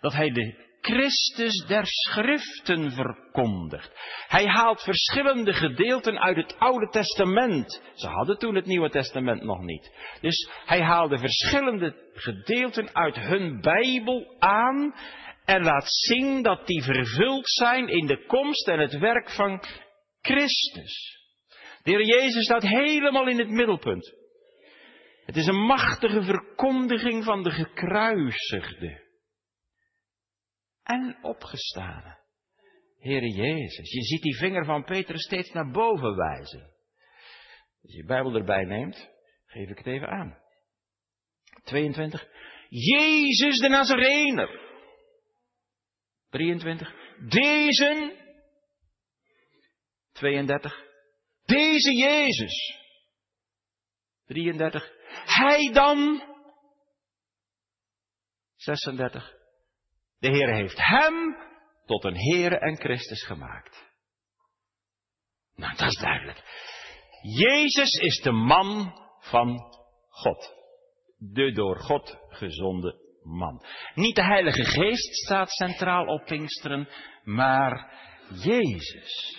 Dat 0.00 0.12
hij 0.12 0.30
de 0.30 0.67
Christus 0.80 1.66
der 1.66 1.84
Schriften 1.86 2.92
verkondigt. 2.92 3.90
Hij 4.28 4.46
haalt 4.46 4.82
verschillende 4.82 5.52
gedeelten 5.52 6.18
uit 6.18 6.36
het 6.36 6.58
Oude 6.58 6.88
Testament. 6.88 7.82
Ze 7.94 8.06
hadden 8.06 8.38
toen 8.38 8.54
het 8.54 8.66
Nieuwe 8.66 8.90
Testament 8.90 9.42
nog 9.42 9.60
niet. 9.60 9.92
Dus 10.20 10.50
hij 10.64 10.80
haalde 10.80 11.18
verschillende 11.18 11.94
gedeelten 12.14 12.94
uit 12.94 13.16
hun 13.16 13.60
Bijbel 13.60 14.36
aan 14.38 14.94
en 15.44 15.62
laat 15.62 15.86
zien 15.88 16.42
dat 16.42 16.66
die 16.66 16.82
vervuld 16.82 17.48
zijn 17.48 17.88
in 17.88 18.06
de 18.06 18.24
komst 18.26 18.68
en 18.68 18.78
het 18.78 18.98
werk 18.98 19.30
van 19.30 19.62
Christus. 20.20 21.16
De 21.82 21.90
Heer 21.90 22.04
Jezus 22.04 22.44
staat 22.44 22.62
helemaal 22.62 23.28
in 23.28 23.38
het 23.38 23.50
middelpunt. 23.50 24.14
Het 25.24 25.36
is 25.36 25.46
een 25.46 25.64
machtige 25.66 26.22
verkondiging 26.22 27.24
van 27.24 27.42
de 27.42 27.50
gekruisigde 27.50 29.07
en 30.88 31.18
opgestane. 31.22 32.18
Heere 32.98 33.28
Jezus, 33.28 33.90
je 33.92 34.02
ziet 34.02 34.22
die 34.22 34.36
vinger 34.36 34.64
van 34.64 34.84
Petrus 34.84 35.22
steeds 35.22 35.52
naar 35.52 35.70
boven 35.70 36.16
wijzen. 36.16 36.62
Als 37.82 37.92
je 37.92 37.96
je 37.96 38.04
Bijbel 38.04 38.34
erbij 38.34 38.64
neemt, 38.64 39.10
geef 39.46 39.68
ik 39.68 39.78
het 39.78 39.86
even 39.86 40.08
aan. 40.08 40.38
22. 41.62 42.28
Jezus 42.68 43.58
de 43.58 43.68
Nazarener. 43.68 44.60
23. 46.30 46.94
Deze. 47.28 48.16
32. 50.12 50.84
Deze 51.44 51.92
Jezus. 51.92 52.78
33. 54.24 54.92
Hij 55.24 55.72
dan. 55.72 56.22
36. 58.56 59.37
De 60.18 60.28
Heer 60.28 60.54
heeft 60.54 60.78
hem 60.78 61.36
tot 61.86 62.04
een 62.04 62.16
Heere 62.16 62.58
en 62.58 62.76
Christus 62.76 63.26
gemaakt. 63.26 63.86
Nou, 65.54 65.76
dat 65.76 65.88
is 65.88 66.00
duidelijk. 66.00 66.42
Jezus 67.22 67.92
is 67.92 68.20
de 68.20 68.32
man 68.32 69.00
van 69.20 69.58
God. 70.08 70.54
De 71.16 71.52
door 71.52 71.78
God 71.78 72.18
gezonde 72.28 73.18
man. 73.22 73.64
Niet 73.94 74.14
de 74.14 74.24
Heilige 74.24 74.64
Geest 74.64 75.14
staat 75.14 75.50
centraal 75.50 76.06
op 76.06 76.24
Pinksteren, 76.24 76.88
maar 77.24 77.92
Jezus. 78.30 79.38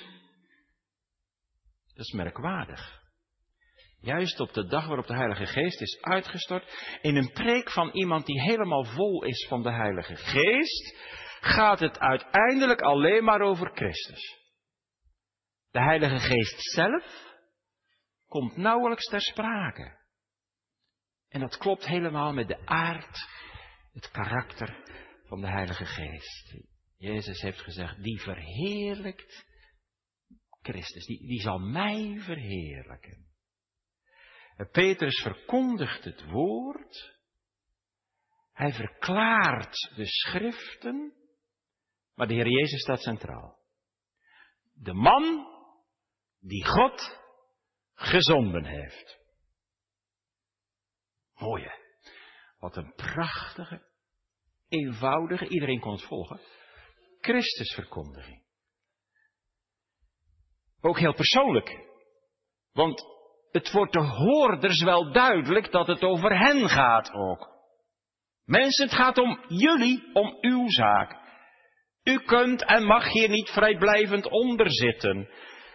Dat 1.93 2.05
is 2.05 2.11
merkwaardig. 2.11 2.98
Juist 4.01 4.39
op 4.39 4.53
de 4.53 4.65
dag 4.65 4.87
waarop 4.87 5.07
de 5.07 5.15
Heilige 5.15 5.45
Geest 5.45 5.81
is 5.81 6.01
uitgestort, 6.01 6.97
in 7.01 7.15
een 7.15 7.31
preek 7.31 7.71
van 7.71 7.91
iemand 7.91 8.25
die 8.25 8.41
helemaal 8.41 8.83
vol 8.83 9.23
is 9.23 9.47
van 9.47 9.63
de 9.63 9.71
Heilige 9.71 10.15
Geest, 10.15 10.95
gaat 11.39 11.79
het 11.79 11.99
uiteindelijk 11.99 12.81
alleen 12.81 13.23
maar 13.23 13.41
over 13.41 13.71
Christus. 13.73 14.37
De 15.71 15.79
Heilige 15.79 16.19
Geest 16.19 16.61
zelf 16.61 17.37
komt 18.27 18.57
nauwelijks 18.57 19.05
ter 19.05 19.21
sprake. 19.21 19.97
En 21.29 21.39
dat 21.39 21.57
klopt 21.57 21.85
helemaal 21.85 22.33
met 22.33 22.47
de 22.47 22.65
aard, 22.65 23.27
het 23.93 24.11
karakter 24.11 24.83
van 25.27 25.41
de 25.41 25.47
Heilige 25.47 25.85
Geest. 25.85 26.55
Jezus 26.97 27.41
heeft 27.41 27.61
gezegd, 27.61 28.03
die 28.03 28.21
verheerlijkt 28.21 29.45
Christus, 30.61 31.05
die, 31.05 31.27
die 31.27 31.41
zal 31.41 31.59
mij 31.59 32.17
verheerlijken. 32.19 33.28
Petrus 34.65 35.21
verkondigt 35.21 36.03
het 36.03 36.29
woord, 36.29 37.17
hij 38.53 38.73
verklaart 38.73 39.93
de 39.95 40.05
schriften, 40.05 41.13
maar 42.13 42.27
de 42.27 42.33
Heer 42.33 42.47
Jezus 42.47 42.81
staat 42.81 43.01
centraal. 43.01 43.59
De 44.73 44.93
man 44.93 45.47
die 46.39 46.65
God 46.65 47.19
gezonden 47.93 48.65
heeft. 48.65 49.19
Mooie. 51.33 51.77
Wat 52.57 52.75
een 52.75 52.93
prachtige, 52.93 53.87
eenvoudige, 54.67 55.47
iedereen 55.47 55.79
kon 55.79 55.91
het 55.91 56.03
volgen, 56.03 56.39
Christusverkondiging. 57.19 58.43
Ook 60.81 60.99
heel 60.99 61.13
persoonlijk. 61.13 61.87
Want 62.71 63.18
het 63.51 63.71
wordt 63.71 63.93
de 63.93 64.03
hoorders 64.03 64.83
wel 64.83 65.11
duidelijk 65.11 65.71
dat 65.71 65.87
het 65.87 66.03
over 66.03 66.39
hen 66.39 66.69
gaat 66.69 67.13
ook. 67.13 67.49
Mensen, 68.45 68.85
het 68.85 68.95
gaat 68.95 69.17
om 69.17 69.39
jullie, 69.47 70.09
om 70.13 70.37
uw 70.41 70.69
zaak. 70.69 71.17
U 72.03 72.19
kunt 72.19 72.65
en 72.65 72.83
mag 72.83 73.11
hier 73.11 73.29
niet 73.29 73.49
vrijblijvend 73.49 74.29
onderzitten. 74.29 75.29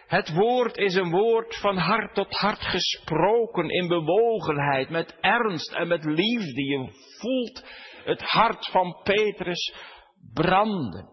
Het 0.07 0.33
woord 0.33 0.77
is 0.77 0.95
een 0.95 1.09
woord 1.09 1.55
van 1.55 1.77
hart 1.77 2.13
tot 2.13 2.33
hart 2.33 2.61
gesproken 2.61 3.69
in 3.69 3.87
bewogenheid, 3.87 4.89
met 4.89 5.17
ernst 5.19 5.73
en 5.73 5.87
met 5.87 6.03
liefde. 6.03 6.63
Je 6.63 6.89
voelt 7.19 7.65
het 8.03 8.21
hart 8.21 8.65
van 8.65 9.01
Petrus 9.03 9.73
branden. 10.33 11.09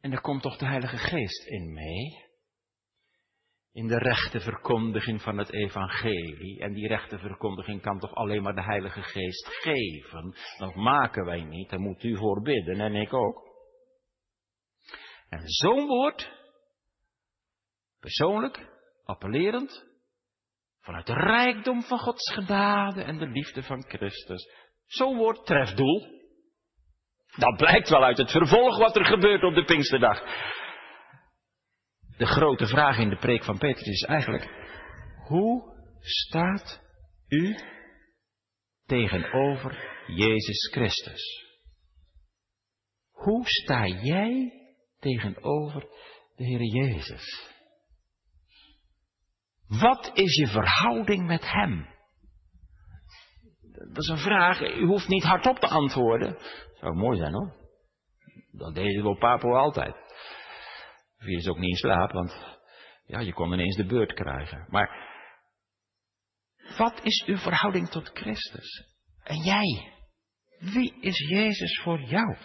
En 0.00 0.12
er 0.12 0.20
komt 0.20 0.42
toch 0.42 0.56
de 0.56 0.66
Heilige 0.66 0.96
Geest 0.96 1.46
in 1.46 1.72
mee? 1.72 2.25
In 3.76 3.86
de 3.86 3.98
rechte 3.98 4.40
verkondiging 4.40 5.22
van 5.22 5.38
het 5.38 5.52
evangelie. 5.52 6.60
En 6.60 6.72
die 6.72 6.88
rechte 6.88 7.18
verkondiging 7.18 7.82
kan 7.82 7.98
toch 7.98 8.14
alleen 8.14 8.42
maar 8.42 8.54
de 8.54 8.62
Heilige 8.62 9.02
Geest 9.02 9.46
geven. 9.46 10.34
Dat 10.58 10.74
maken 10.74 11.24
wij 11.24 11.42
niet, 11.42 11.70
daar 11.70 11.80
moet 11.80 12.02
u 12.02 12.16
voor 12.16 12.42
bidden 12.42 12.80
en 12.80 12.94
ik 12.94 13.14
ook. 13.14 13.42
En 15.28 15.40
zo'n 15.44 15.86
woord, 15.86 16.32
persoonlijk, 18.00 18.68
appellerend, 19.04 19.84
vanuit 20.80 21.06
de 21.06 21.14
rijkdom 21.14 21.82
van 21.82 21.98
Gods 21.98 22.32
genade 22.32 23.02
en 23.02 23.18
de 23.18 23.26
liefde 23.26 23.62
van 23.62 23.84
Christus. 23.88 24.48
Zo'n 24.86 25.16
woord 25.16 25.46
treft 25.46 25.76
doel. 25.76 26.14
Dat 27.36 27.56
blijkt 27.56 27.88
wel 27.88 28.04
uit 28.04 28.18
het 28.18 28.30
vervolg 28.30 28.78
wat 28.78 28.96
er 28.96 29.04
gebeurt 29.04 29.42
op 29.42 29.54
de 29.54 29.64
Pinksterdag. 29.64 30.22
De 32.16 32.26
grote 32.26 32.66
vraag 32.66 32.98
in 32.98 33.08
de 33.08 33.16
preek 33.16 33.44
van 33.44 33.58
Petrus 33.58 33.86
is 33.86 34.02
eigenlijk, 34.02 34.48
hoe 35.26 35.74
staat 36.00 36.80
u 37.28 37.56
tegenover 38.86 40.02
Jezus 40.06 40.70
Christus? 40.72 41.44
Hoe 43.10 43.48
sta 43.48 43.86
jij 43.86 44.52
tegenover 44.98 45.80
de 46.36 46.44
Heer 46.44 46.62
Jezus? 46.62 47.54
Wat 49.66 50.10
is 50.14 50.36
je 50.36 50.46
verhouding 50.46 51.26
met 51.26 51.50
Hem? 51.50 51.94
Dat 53.72 54.02
is 54.02 54.08
een 54.08 54.18
vraag, 54.18 54.60
u 54.60 54.86
hoeft 54.86 55.08
niet 55.08 55.24
hardop 55.24 55.58
te 55.58 55.68
antwoorden. 55.68 56.38
Zou 56.80 56.94
mooi 56.94 57.18
zijn 57.18 57.32
hoor. 57.32 57.54
Dat 58.50 58.74
deden 58.74 59.02
we 59.02 59.08
op 59.08 59.18
Papo 59.18 59.54
altijd. 59.54 60.05
Viel 61.18 61.38
is 61.38 61.48
ook 61.48 61.58
niet 61.58 61.70
in 61.70 61.76
slaap, 61.76 62.12
want 62.12 62.58
ja, 63.06 63.20
je 63.20 63.32
kon 63.32 63.52
ineens 63.52 63.76
de 63.76 63.86
beurt 63.86 64.12
krijgen. 64.12 64.66
Maar 64.70 65.14
wat 66.76 67.00
is 67.02 67.24
uw 67.26 67.36
verhouding 67.36 67.88
tot 67.88 68.10
Christus? 68.14 68.84
En 69.22 69.36
jij? 69.36 69.94
Wie 70.58 70.94
is 71.00 71.18
Jezus 71.28 71.80
voor 71.82 72.00
jou? 72.00 72.36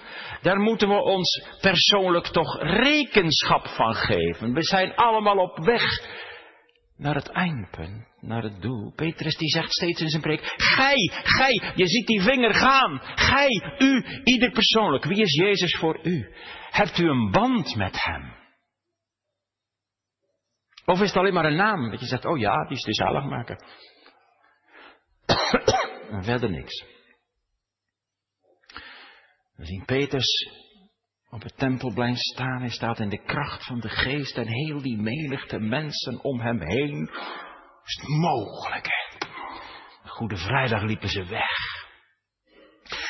Daar 0.41 0.59
moeten 0.59 0.87
we 0.87 1.01
ons 1.01 1.45
persoonlijk 1.61 2.27
toch 2.27 2.61
rekenschap 2.61 3.67
van 3.67 3.95
geven. 3.95 4.53
We 4.53 4.63
zijn 4.63 4.95
allemaal 4.95 5.37
op 5.37 5.57
weg 5.57 5.83
naar 6.97 7.15
het 7.15 7.29
eindpunt, 7.29 8.07
naar 8.19 8.43
het 8.43 8.61
doel. 8.61 8.93
Petrus 8.95 9.37
die 9.37 9.49
zegt 9.49 9.71
steeds 9.71 10.01
in 10.01 10.09
zijn 10.09 10.21
preek, 10.21 10.53
gij, 10.57 11.11
gij, 11.23 11.71
je 11.75 11.87
ziet 11.87 12.07
die 12.07 12.21
vinger 12.21 12.53
gaan. 12.53 13.01
Gij, 13.15 13.75
u, 13.77 14.21
ieder 14.23 14.51
persoonlijk. 14.51 15.05
Wie 15.05 15.21
is 15.21 15.33
Jezus 15.33 15.77
voor 15.77 15.99
u? 16.03 16.33
Hebt 16.71 16.97
u 16.97 17.09
een 17.09 17.31
band 17.31 17.75
met 17.75 18.03
hem? 18.03 18.40
Of 20.85 21.01
is 21.01 21.07
het 21.07 21.17
alleen 21.17 21.33
maar 21.33 21.45
een 21.45 21.55
naam? 21.55 21.91
Dat 21.91 21.99
je 21.99 22.05
zegt, 22.05 22.25
oh 22.25 22.37
ja, 22.37 22.65
die 22.67 22.77
is 22.77 22.83
de 22.83 22.93
zaligmaker. 22.93 23.63
en 26.11 26.23
verder 26.23 26.49
niks. 26.49 26.85
We 29.55 29.65
zien 29.65 29.85
Petrus 29.85 30.49
op 31.29 31.41
het 31.41 31.57
tempelplein 31.57 32.15
staan. 32.15 32.59
Hij 32.59 32.69
staat 32.69 32.99
in 32.99 33.09
de 33.09 33.23
kracht 33.23 33.65
van 33.65 33.79
de 33.79 33.89
geest 33.89 34.37
en 34.37 34.47
heel 34.47 34.81
die 34.81 34.97
menigte 34.97 35.59
mensen 35.59 36.23
om 36.23 36.39
hem 36.39 36.61
heen. 36.61 37.09
Is 37.83 37.99
het 37.99 38.07
mogelijk, 38.07 38.87
hè? 38.87 39.27
Goede 40.09 40.37
Vrijdag 40.37 40.81
liepen 40.83 41.09
ze 41.09 41.25
weg. 41.25 41.49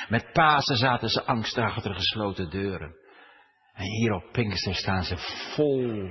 Met 0.08 0.32
Pasen 0.32 0.78
zaten 0.78 1.10
ze 1.10 1.24
angstig 1.24 1.64
achter 1.64 1.94
gesloten 1.94 2.50
deuren. 2.50 2.96
En 3.74 3.86
hier 3.86 4.12
op 4.12 4.32
Pinkster 4.32 4.76
staan 4.76 5.04
ze 5.04 5.18
vol 5.56 6.10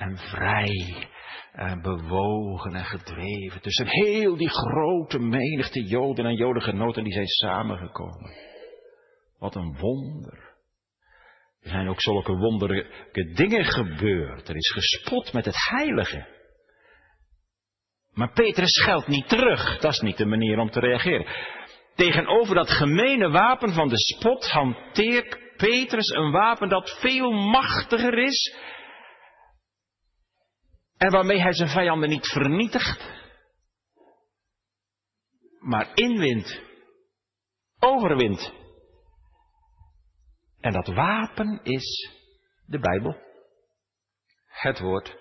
en 0.00 0.18
vrij 0.18 1.08
en 1.52 1.82
bewogen 1.82 2.74
en 2.74 2.84
gedreven. 2.84 3.60
Tussen 3.60 3.86
heel 3.86 4.36
die 4.36 4.48
grote 4.48 5.18
menigte 5.18 5.82
Joden 5.82 6.26
en 6.26 6.34
Jodengenoten 6.34 7.04
die 7.04 7.12
zijn 7.12 7.26
samengekomen. 7.26 8.30
Wat 9.38 9.54
een 9.54 9.76
wonder. 9.78 10.48
Er 11.60 11.70
zijn 11.70 11.88
ook 11.88 12.00
zulke 12.00 12.32
wonderlijke 12.32 13.32
dingen 13.34 13.64
gebeurd. 13.64 14.48
Er 14.48 14.56
is 14.56 14.72
gespot 14.72 15.32
met 15.32 15.44
het 15.44 15.56
heilige. 15.68 16.26
Maar 18.12 18.32
Petrus 18.32 18.72
scheldt 18.72 19.08
niet 19.08 19.28
terug. 19.28 19.78
Dat 19.78 19.92
is 19.92 20.00
niet 20.00 20.16
de 20.16 20.26
manier 20.26 20.58
om 20.58 20.70
te 20.70 20.80
reageren. 20.80 21.26
Tegenover 21.94 22.54
dat 22.54 22.70
gemene 22.70 23.30
wapen 23.30 23.72
van 23.72 23.88
de 23.88 23.98
spot 23.98 24.50
hanteert 24.50 25.38
Petrus 25.56 26.08
een 26.08 26.30
wapen 26.30 26.68
dat 26.68 26.98
veel 27.00 27.30
machtiger 27.30 28.18
is. 28.18 28.54
En 31.00 31.10
waarmee 31.10 31.40
hij 31.40 31.52
zijn 31.52 31.68
vijanden 31.68 32.08
niet 32.08 32.26
vernietigt. 32.26 33.08
Maar 35.58 35.90
inwint. 35.94 36.60
Overwint. 37.78 38.52
En 40.60 40.72
dat 40.72 40.86
wapen 40.86 41.60
is 41.62 42.10
de 42.66 42.78
Bijbel, 42.78 43.16
het 44.46 44.78
woord, 44.78 45.16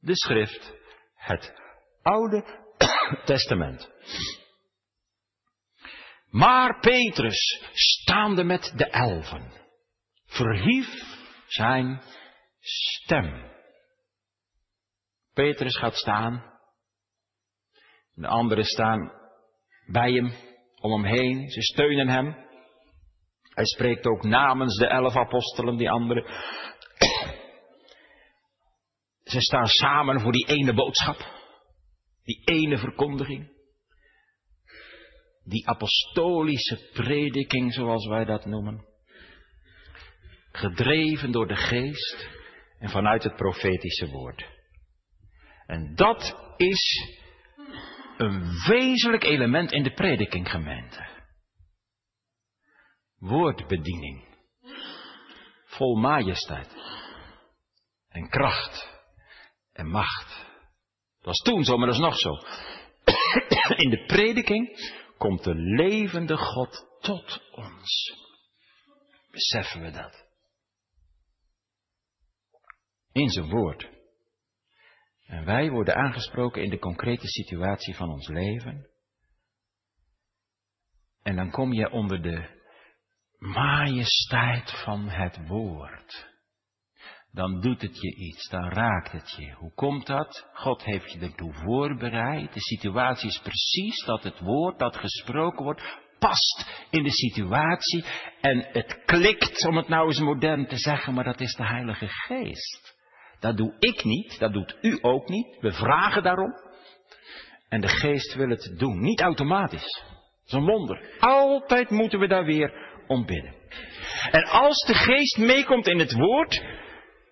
de 0.00 0.16
schrift, 0.16 0.72
het 1.14 1.54
Oude 2.02 2.44
Testament. 3.24 3.90
Maar 6.30 6.80
Petrus, 6.80 7.62
staande 7.72 8.44
met 8.44 8.72
de 8.76 8.90
elfen, 8.90 9.52
verhief 10.26 10.88
zijn 11.46 12.02
stem. 12.60 13.58
Petrus 15.32 15.76
gaat 15.76 15.94
staan. 15.94 16.58
De 18.14 18.26
anderen 18.26 18.64
staan 18.64 19.12
bij 19.86 20.12
hem, 20.12 20.32
om 20.80 20.92
hem 20.92 21.14
heen. 21.14 21.50
Ze 21.50 21.62
steunen 21.62 22.08
hem. 22.08 22.48
Hij 23.42 23.64
spreekt 23.64 24.06
ook 24.06 24.22
namens 24.22 24.76
de 24.76 24.86
elf 24.86 25.16
apostelen, 25.16 25.76
die 25.76 25.90
anderen. 25.90 26.24
Ze 29.22 29.40
staan 29.40 29.66
samen 29.66 30.20
voor 30.20 30.32
die 30.32 30.46
ene 30.46 30.74
boodschap, 30.74 31.16
die 32.22 32.42
ene 32.44 32.78
verkondiging, 32.78 33.50
die 35.44 35.68
apostolische 35.68 36.90
prediking, 36.92 37.72
zoals 37.72 38.06
wij 38.06 38.24
dat 38.24 38.44
noemen. 38.44 38.88
Gedreven 40.52 41.32
door 41.32 41.46
de 41.46 41.56
geest 41.56 42.28
en 42.78 42.88
vanuit 42.88 43.22
het 43.22 43.36
profetische 43.36 44.10
woord. 44.10 44.59
En 45.70 45.94
dat 45.94 46.54
is 46.56 47.08
een 48.16 48.62
wezenlijk 48.66 49.24
element 49.24 49.72
in 49.72 49.82
de 49.82 49.92
predikinggemeente 49.92 51.08
woordbediening. 53.18 54.38
Vol 55.64 55.96
majesteit 55.96 56.68
en 58.08 58.28
kracht 58.28 59.00
en 59.72 59.86
macht. 59.86 60.28
Dat 61.16 61.24
was 61.24 61.38
toen 61.38 61.64
zo, 61.64 61.76
maar 61.76 61.86
dat 61.86 61.94
is 61.94 62.02
nog 62.02 62.18
zo. 62.18 62.30
In 63.84 63.90
de 63.90 64.04
prediking 64.06 64.68
komt 65.18 65.44
de 65.44 65.54
levende 65.54 66.36
God 66.36 66.86
tot 67.00 67.42
ons. 67.52 68.14
Beseffen 69.30 69.80
we 69.80 69.90
dat? 69.90 70.24
In 73.12 73.28
zijn 73.28 73.48
woord. 73.48 73.99
En 75.30 75.44
wij 75.44 75.70
worden 75.70 75.96
aangesproken 75.96 76.62
in 76.62 76.70
de 76.70 76.78
concrete 76.78 77.26
situatie 77.26 77.94
van 77.94 78.10
ons 78.10 78.28
leven. 78.28 78.86
En 81.22 81.36
dan 81.36 81.50
kom 81.50 81.72
je 81.72 81.90
onder 81.90 82.22
de 82.22 82.58
majesteit 83.38 84.70
van 84.84 85.08
het 85.08 85.46
woord. 85.46 86.28
Dan 87.32 87.60
doet 87.60 87.80
het 87.80 88.00
je 88.00 88.14
iets, 88.14 88.48
dan 88.48 88.68
raakt 88.68 89.12
het 89.12 89.34
je. 89.36 89.52
Hoe 89.52 89.74
komt 89.74 90.06
dat? 90.06 90.48
God 90.52 90.84
heeft 90.84 91.12
je 91.12 91.20
ertoe 91.20 91.52
voorbereid. 91.54 92.54
De 92.54 92.60
situatie 92.60 93.28
is 93.28 93.38
precies 93.38 94.04
dat 94.04 94.22
het 94.22 94.40
woord 94.40 94.78
dat 94.78 94.96
gesproken 94.96 95.64
wordt 95.64 95.98
past 96.18 96.86
in 96.90 97.02
de 97.02 97.12
situatie 97.12 98.04
en 98.40 98.68
het 98.72 99.02
klikt, 99.04 99.66
om 99.66 99.76
het 99.76 99.88
nou 99.88 100.06
eens 100.06 100.20
modern 100.20 100.66
te 100.66 100.76
zeggen, 100.76 101.14
maar 101.14 101.24
dat 101.24 101.40
is 101.40 101.54
de 101.54 101.66
Heilige 101.66 102.08
Geest. 102.08 102.98
Dat 103.40 103.56
doe 103.56 103.76
ik 103.78 104.04
niet, 104.04 104.38
dat 104.38 104.52
doet 104.52 104.76
u 104.80 104.98
ook 105.00 105.28
niet. 105.28 105.56
We 105.60 105.72
vragen 105.72 106.22
daarom. 106.22 106.52
En 107.68 107.80
de 107.80 107.88
Geest 107.88 108.34
wil 108.34 108.48
het 108.48 108.74
doen, 108.76 109.00
niet 109.00 109.20
automatisch. 109.20 110.02
Dat 110.04 110.46
is 110.46 110.52
een 110.52 110.64
wonder. 110.64 111.16
Altijd 111.18 111.90
moeten 111.90 112.18
we 112.18 112.28
daar 112.28 112.44
weer 112.44 112.88
om 113.06 113.26
bidden. 113.26 113.54
En 114.30 114.44
als 114.44 114.84
de 114.86 114.94
geest 114.94 115.38
meekomt 115.38 115.86
in 115.86 115.98
het 115.98 116.12
woord, 116.12 116.62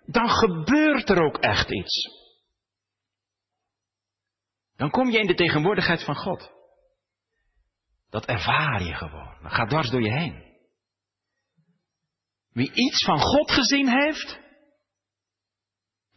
dan 0.06 0.28
gebeurt 0.28 1.08
er 1.08 1.22
ook 1.22 1.38
echt 1.38 1.70
iets. 1.70 2.16
Dan 4.76 4.90
kom 4.90 5.10
je 5.10 5.18
in 5.18 5.26
de 5.26 5.34
tegenwoordigheid 5.34 6.04
van 6.04 6.16
God. 6.16 6.50
Dat 8.10 8.26
ervaar 8.26 8.82
je 8.82 8.94
gewoon. 8.94 9.36
Dat 9.42 9.52
gaat 9.52 9.68
dwars 9.68 9.90
door 9.90 10.02
je 10.02 10.12
heen. 10.12 10.46
Wie 12.52 12.72
iets 12.72 13.04
van 13.04 13.18
God 13.20 13.50
gezien 13.50 13.88
heeft, 13.88 14.40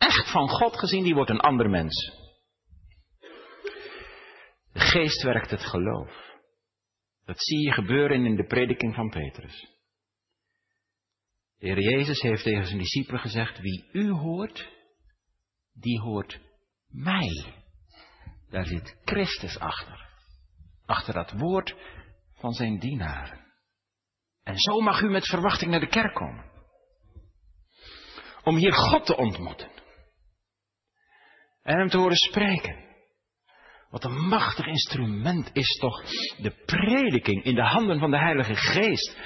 echt 0.02 0.32
van 0.32 0.50
God 0.50 0.80
gezien, 0.80 1.04
die 1.04 1.14
wordt 1.14 1.30
een 1.30 1.40
ander 1.40 1.70
mens. 1.70 2.20
De 4.74 4.80
geest 4.80 5.22
werkt 5.24 5.50
het 5.50 5.64
geloof. 5.64 6.30
Dat 7.26 7.40
zie 7.40 7.60
je 7.60 7.72
gebeuren 7.72 8.26
in 8.26 8.36
de 8.36 8.46
prediking 8.46 8.96
van 8.96 9.10
Petrus. 9.10 9.70
De 11.58 11.68
Heer 11.68 11.80
Jezus 11.80 12.22
heeft 12.22 12.44
tegen 12.44 12.66
zijn 12.66 12.78
discipelen 12.78 13.20
gezegd, 13.20 13.60
wie 13.60 13.90
u 13.92 14.12
hoort, 14.12 14.70
die 15.74 16.00
hoort 16.00 16.40
mij. 16.88 17.54
Daar 18.50 18.66
zit 18.66 18.98
Christus 19.06 19.60
achter. 19.60 20.10
Achter 20.86 21.14
dat 21.14 21.32
woord 21.32 21.76
van 22.34 22.54
zijn 22.54 22.80
dienaren. 22.80 23.40
En 24.44 24.58
zo 24.58 24.80
mag 24.80 25.02
u 25.02 25.10
met 25.10 25.26
verwachting 25.26 25.72
naar 25.72 25.80
de 25.80 25.88
kerk 25.88 26.14
komen. 26.14 26.52
Om 28.44 28.56
hier 28.56 28.74
God 28.74 29.06
te 29.06 29.18
ontmoeten. 29.18 29.81
En 31.64 31.78
hem 31.78 31.90
te 31.90 31.98
horen 31.98 32.16
spreken. 32.16 32.90
Wat 33.90 34.04
een 34.04 34.28
machtig 34.28 34.66
instrument 34.66 35.50
is 35.54 35.78
toch 35.80 36.04
de 36.38 36.64
prediking 36.66 37.44
in 37.44 37.56
de 37.56 37.66
handen 37.66 38.00
van 38.00 38.12
de 38.12 38.18
Heilige 38.18 38.56
Geest. 38.56 39.18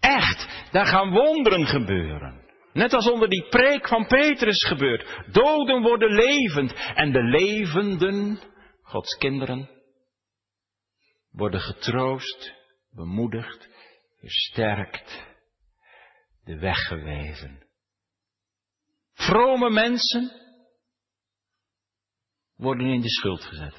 Echt, 0.00 0.68
daar 0.70 0.86
gaan 0.86 1.10
wonderen 1.10 1.66
gebeuren. 1.66 2.46
Net 2.72 2.92
als 2.92 3.10
onder 3.10 3.28
die 3.28 3.48
preek 3.48 3.88
van 3.88 4.06
Petrus 4.06 4.64
gebeurt. 4.64 5.24
Doden 5.32 5.82
worden 5.82 6.14
levend 6.14 6.74
en 6.94 7.12
de 7.12 7.22
levenden, 7.22 8.40
Gods 8.82 9.16
kinderen, 9.16 9.70
worden 11.30 11.60
getroost, 11.60 12.54
bemoedigd, 12.90 13.68
versterkt, 14.20 15.26
de 16.44 16.58
weg 16.58 16.86
gewezen. 16.86 17.66
Vrome 19.12 19.70
mensen 19.70 20.47
worden 22.58 22.86
in 22.86 23.00
de 23.00 23.10
schuld 23.10 23.44
gezet. 23.44 23.74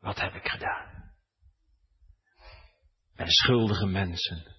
Wat 0.00 0.20
heb 0.20 0.34
ik 0.34 0.48
gedaan? 0.48 1.12
En 3.14 3.28
schuldige 3.28 3.86
mensen 3.86 4.56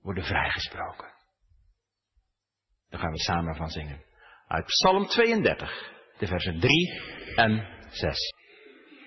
worden 0.00 0.24
vrijgesproken. 0.24 1.10
Daar 2.88 3.00
gaan 3.00 3.12
we 3.12 3.18
samen 3.18 3.56
van 3.56 3.70
zingen. 3.70 4.04
Uit 4.46 4.66
Psalm 4.66 5.06
32, 5.06 5.92
de 6.18 6.26
versen 6.26 6.60
3 6.60 7.00
en 7.36 7.66
6. 7.90 8.18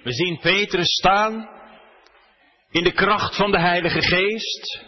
We 0.04 0.14
zien 0.14 0.40
Petrus 0.40 0.94
staan 0.94 1.50
in 2.70 2.84
de 2.84 2.94
kracht 2.94 3.36
van 3.36 3.52
de 3.52 3.60
Heilige 3.60 4.02
Geest, 4.02 4.86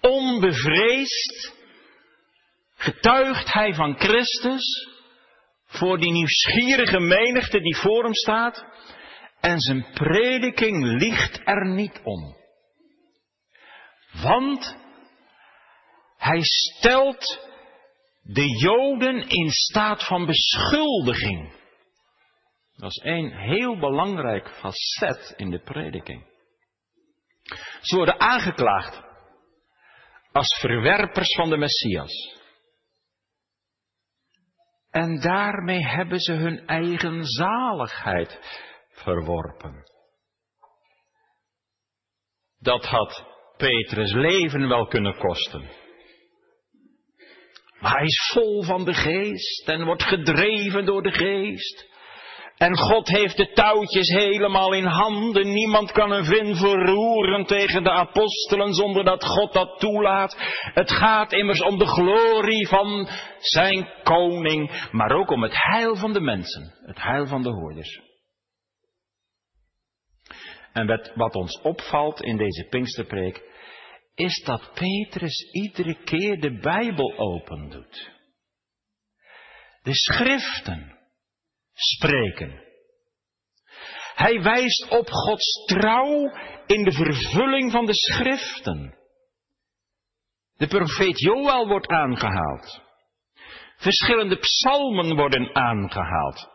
onbevreesd, 0.00 1.54
getuigt 2.74 3.52
hij 3.52 3.74
van 3.74 3.98
Christus, 3.98 4.93
voor 5.78 5.98
die 5.98 6.12
nieuwsgierige 6.12 7.00
menigte 7.00 7.60
die 7.60 7.76
voor 7.76 8.02
hem 8.02 8.14
staat. 8.14 8.64
En 9.40 9.60
zijn 9.60 9.86
prediking 9.92 10.84
liegt 11.00 11.40
er 11.44 11.66
niet 11.66 12.00
om. 12.02 12.36
Want 14.22 14.76
hij 16.16 16.40
stelt 16.42 17.40
de 18.22 18.58
Joden 18.58 19.28
in 19.28 19.50
staat 19.50 20.06
van 20.06 20.26
beschuldiging. 20.26 21.52
Dat 22.76 22.90
is 22.90 23.00
een 23.02 23.32
heel 23.32 23.78
belangrijk 23.78 24.48
facet 24.48 25.34
in 25.36 25.50
de 25.50 25.62
prediking. 25.62 26.26
Ze 27.80 27.96
worden 27.96 28.20
aangeklaagd 28.20 29.02
als 30.32 30.58
verwerpers 30.60 31.34
van 31.34 31.50
de 31.50 31.56
Messias. 31.56 32.42
En 34.94 35.20
daarmee 35.20 35.84
hebben 35.84 36.18
ze 36.18 36.32
hun 36.32 36.66
eigen 36.66 37.24
zaligheid 37.24 38.38
verworpen. 38.88 39.84
Dat 42.58 42.84
had 42.84 43.24
Petrus 43.56 44.12
leven 44.12 44.68
wel 44.68 44.86
kunnen 44.86 45.18
kosten. 45.18 45.70
Maar 47.80 47.92
hij 47.92 48.04
is 48.04 48.30
vol 48.32 48.62
van 48.62 48.84
de 48.84 48.94
geest 48.94 49.68
en 49.68 49.84
wordt 49.84 50.02
gedreven 50.02 50.84
door 50.84 51.02
de 51.02 51.12
geest. 51.12 51.88
En 52.64 52.78
God 52.78 53.08
heeft 53.08 53.36
de 53.36 53.52
touwtjes 53.52 54.08
helemaal 54.08 54.72
in 54.72 54.84
handen. 54.84 55.52
Niemand 55.52 55.92
kan 55.92 56.10
een 56.10 56.24
vin 56.24 56.56
verroeren 56.56 57.46
tegen 57.46 57.82
de 57.82 57.90
apostelen 57.90 58.74
zonder 58.74 59.04
dat 59.04 59.24
God 59.24 59.52
dat 59.52 59.78
toelaat. 59.78 60.36
Het 60.74 60.90
gaat 60.90 61.32
immers 61.32 61.62
om 61.62 61.78
de 61.78 61.86
glorie 61.86 62.68
van 62.68 63.08
zijn 63.38 63.88
koning, 64.02 64.88
maar 64.90 65.10
ook 65.10 65.30
om 65.30 65.42
het 65.42 65.52
heil 65.54 65.96
van 65.96 66.12
de 66.12 66.20
mensen, 66.20 66.74
het 66.86 67.02
heil 67.02 67.26
van 67.26 67.42
de 67.42 67.50
hoorders. 67.50 68.00
En 70.72 71.12
wat 71.14 71.34
ons 71.34 71.60
opvalt 71.60 72.22
in 72.22 72.36
deze 72.36 72.66
Pinksterpreek, 72.68 73.42
is 74.14 74.42
dat 74.44 74.70
Petrus 74.74 75.50
iedere 75.52 75.94
keer 76.04 76.40
de 76.40 76.58
Bijbel 76.58 77.18
opendoet. 77.18 78.10
De 79.82 79.94
schriften 79.94 80.93
spreken. 81.74 82.62
Hij 84.14 84.42
wijst 84.42 84.88
op 84.88 85.08
Gods 85.08 85.64
trouw 85.66 86.32
in 86.66 86.84
de 86.84 86.92
vervulling 86.92 87.72
van 87.72 87.86
de 87.86 87.94
schriften. 87.94 88.98
De 90.56 90.66
profeet 90.66 91.18
Joel 91.20 91.68
wordt 91.68 91.88
aangehaald. 91.88 92.82
Verschillende 93.76 94.38
psalmen 94.38 95.16
worden 95.16 95.54
aangehaald. 95.54 96.48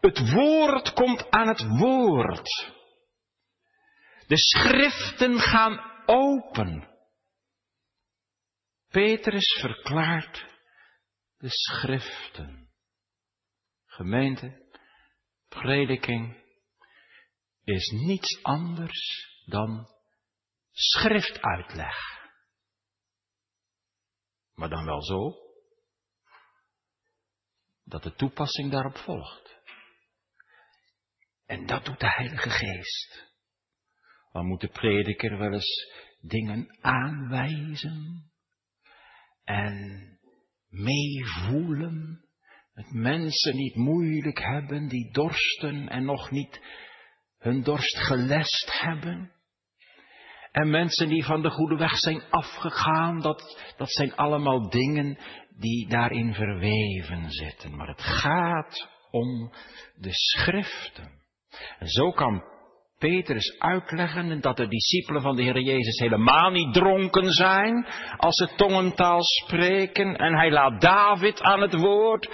Het 0.00 0.32
woord 0.32 0.92
komt 0.92 1.30
aan 1.30 1.48
het 1.48 1.78
woord. 1.78 2.72
De 4.26 4.36
schriften 4.36 5.38
gaan 5.40 5.80
open. 6.06 6.88
Petrus 8.90 9.58
verklaart 9.60 10.46
de 11.38 11.48
schriften. 11.48 12.63
Gemeente, 13.94 14.66
prediking 15.48 16.42
is 17.64 17.90
niets 17.90 18.42
anders 18.42 19.28
dan 19.46 19.88
schriftuitleg. 20.70 21.96
Maar 24.54 24.68
dan 24.68 24.84
wel 24.84 25.02
zo 25.02 25.34
dat 27.84 28.02
de 28.02 28.14
toepassing 28.14 28.70
daarop 28.70 28.96
volgt. 28.96 29.62
En 31.46 31.66
dat 31.66 31.84
doet 31.84 32.00
de 32.00 32.10
Heilige 32.10 32.50
Geest. 32.50 33.32
Dan 34.32 34.46
moet 34.46 34.60
de 34.60 34.68
prediker 34.68 35.38
wel 35.38 35.52
eens 35.52 35.92
dingen 36.20 36.78
aanwijzen 36.80 38.32
en 39.44 40.04
meevoelen 40.68 42.23
met 42.74 42.92
mensen 42.92 43.52
die 43.52 43.66
het 43.66 43.76
moeilijk 43.76 44.38
hebben, 44.38 44.88
die 44.88 45.12
dorsten 45.12 45.88
en 45.88 46.04
nog 46.04 46.30
niet 46.30 46.60
hun 47.38 47.62
dorst 47.62 47.98
gelest 47.98 48.80
hebben. 48.80 49.32
En 50.52 50.70
mensen 50.70 51.08
die 51.08 51.24
van 51.24 51.42
de 51.42 51.50
goede 51.50 51.76
weg 51.76 51.96
zijn 51.96 52.22
afgegaan, 52.30 53.20
dat, 53.20 53.72
dat 53.76 53.92
zijn 53.92 54.14
allemaal 54.14 54.70
dingen 54.70 55.18
die 55.58 55.88
daarin 55.88 56.34
verweven 56.34 57.30
zitten. 57.30 57.76
Maar 57.76 57.88
het 57.88 58.02
gaat 58.02 58.88
om 59.10 59.52
de 59.94 60.12
schriften. 60.12 61.10
En 61.78 61.88
zo 61.88 62.10
kan 62.10 62.42
Petrus 62.98 63.58
uitleggen 63.58 64.40
dat 64.40 64.56
de 64.56 64.68
discipelen 64.68 65.22
van 65.22 65.36
de 65.36 65.42
Heer 65.42 65.60
Jezus 65.60 65.98
helemaal 65.98 66.50
niet 66.50 66.72
dronken 66.72 67.32
zijn 67.32 67.86
als 68.16 68.34
ze 68.34 68.54
tongentaal 68.56 69.22
spreken. 69.22 70.16
En 70.16 70.34
hij 70.34 70.50
laat 70.50 70.80
David 70.80 71.40
aan 71.42 71.60
het 71.60 71.74
woord. 71.74 72.28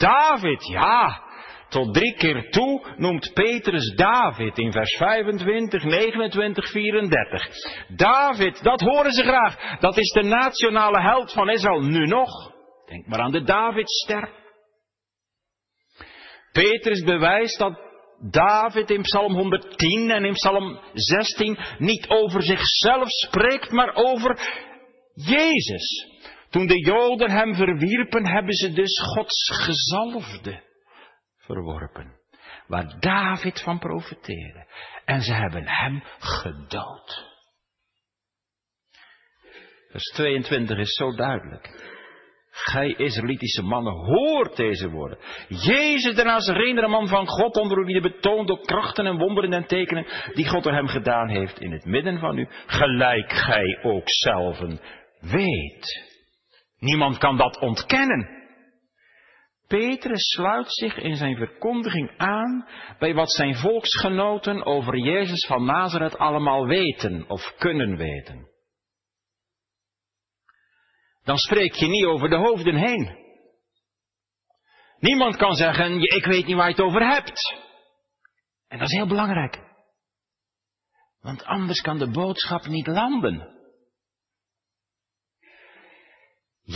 David, 0.00 0.66
ja, 0.66 1.22
tot 1.68 1.94
drie 1.94 2.14
keer 2.14 2.50
toe 2.50 2.94
noemt 2.96 3.30
Petrus 3.34 3.94
David 3.94 4.58
in 4.58 4.72
vers 4.72 4.96
25, 4.96 5.84
29, 5.84 6.70
34. 6.70 7.46
David, 7.96 8.62
dat 8.62 8.80
horen 8.80 9.12
ze 9.12 9.22
graag. 9.22 9.78
Dat 9.80 9.98
is 9.98 10.12
de 10.12 10.22
nationale 10.22 11.00
held 11.00 11.32
van 11.32 11.50
Israël 11.50 11.80
nu 11.80 12.06
nog. 12.06 12.30
Denk 12.86 13.06
maar 13.06 13.20
aan 13.20 13.32
de 13.32 13.42
Davidster. 13.42 14.30
Petrus 16.52 17.02
bewijst 17.02 17.58
dat 17.58 17.78
David 18.30 18.90
in 18.90 19.02
Psalm 19.02 19.34
110 19.34 20.10
en 20.10 20.24
in 20.24 20.32
Psalm 20.32 20.80
16 20.92 21.58
niet 21.78 22.08
over 22.08 22.42
zichzelf 22.42 23.08
spreekt, 23.08 23.70
maar 23.70 23.94
over 23.94 24.38
Jezus. 25.14 26.06
Toen 26.50 26.66
de 26.66 26.78
Joden 26.78 27.30
hem 27.30 27.54
verwierpen, 27.54 28.26
hebben 28.26 28.54
ze 28.54 28.72
dus 28.72 29.00
Gods 29.00 29.50
gezalfde 29.64 30.62
verworpen. 31.36 32.18
Waar 32.66 33.00
David 33.00 33.62
van 33.62 33.78
profeteerde. 33.78 34.66
En 35.04 35.20
ze 35.20 35.32
hebben 35.32 35.66
hem 35.66 36.02
gedood. 36.18 37.28
Vers 39.90 40.04
22 40.04 40.78
is 40.78 40.94
zo 40.94 41.14
duidelijk. 41.14 41.98
Gij 42.50 42.94
Israëlitische 42.96 43.62
mannen, 43.62 43.92
hoort 43.92 44.56
deze 44.56 44.90
woorden. 44.90 45.18
Jezus 45.48 46.14
de 46.14 46.24
Nazarener, 46.24 46.90
man 46.90 47.08
van 47.08 47.26
God, 47.26 47.56
onder 47.56 47.84
wie 47.84 48.00
de 48.00 48.08
betoond 48.08 48.48
door 48.48 48.60
krachten 48.60 49.06
en 49.06 49.18
wonderen 49.18 49.52
en 49.52 49.66
tekenen, 49.66 50.06
die 50.34 50.48
God 50.48 50.62
door 50.62 50.72
hem 50.72 50.86
gedaan 50.86 51.28
heeft 51.28 51.60
in 51.60 51.72
het 51.72 51.84
midden 51.84 52.18
van 52.18 52.38
u, 52.38 52.48
gelijk 52.66 53.32
gij 53.32 53.78
ook 53.82 54.08
zelven 54.10 54.80
weet. 55.20 56.09
Niemand 56.80 57.18
kan 57.18 57.36
dat 57.36 57.58
ontkennen. 57.58 58.38
Petrus 59.66 60.28
sluit 60.28 60.72
zich 60.72 60.96
in 60.96 61.16
zijn 61.16 61.36
verkondiging 61.36 62.18
aan 62.18 62.68
bij 62.98 63.14
wat 63.14 63.32
zijn 63.32 63.56
volksgenoten 63.56 64.64
over 64.64 64.98
Jezus 64.98 65.46
van 65.46 65.64
Nazareth 65.64 66.18
allemaal 66.18 66.66
weten 66.66 67.24
of 67.28 67.54
kunnen 67.58 67.96
weten. 67.96 68.48
Dan 71.24 71.36
spreek 71.36 71.72
je 71.72 71.86
niet 71.86 72.04
over 72.04 72.28
de 72.28 72.36
hoofden 72.36 72.74
heen. 72.74 73.18
Niemand 74.98 75.36
kan 75.36 75.54
zeggen, 75.54 76.00
ik 76.00 76.24
weet 76.24 76.46
niet 76.46 76.56
waar 76.56 76.68
je 76.68 76.74
het 76.74 76.84
over 76.84 77.08
hebt. 77.08 77.54
En 78.68 78.78
dat 78.78 78.88
is 78.88 78.96
heel 78.96 79.06
belangrijk. 79.06 79.58
Want 81.20 81.44
anders 81.44 81.80
kan 81.80 81.98
de 81.98 82.10
boodschap 82.10 82.66
niet 82.66 82.86
landen. 82.86 83.59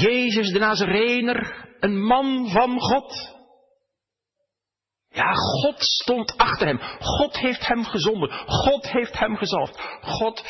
Jezus 0.01 0.53
de 0.53 0.59
Nazarener, 0.59 1.69
een 1.81 2.05
man 2.05 2.49
van 2.49 2.81
God. 2.81 3.33
Ja, 5.09 5.33
God 5.33 5.75
stond 5.79 6.37
achter 6.37 6.67
hem. 6.67 6.79
God 6.99 7.39
heeft 7.39 7.67
hem 7.67 7.85
gezonden. 7.85 8.31
God 8.47 8.91
heeft 8.91 9.19
hem 9.19 9.37
gezalfd. 9.37 9.81
God 10.01 10.45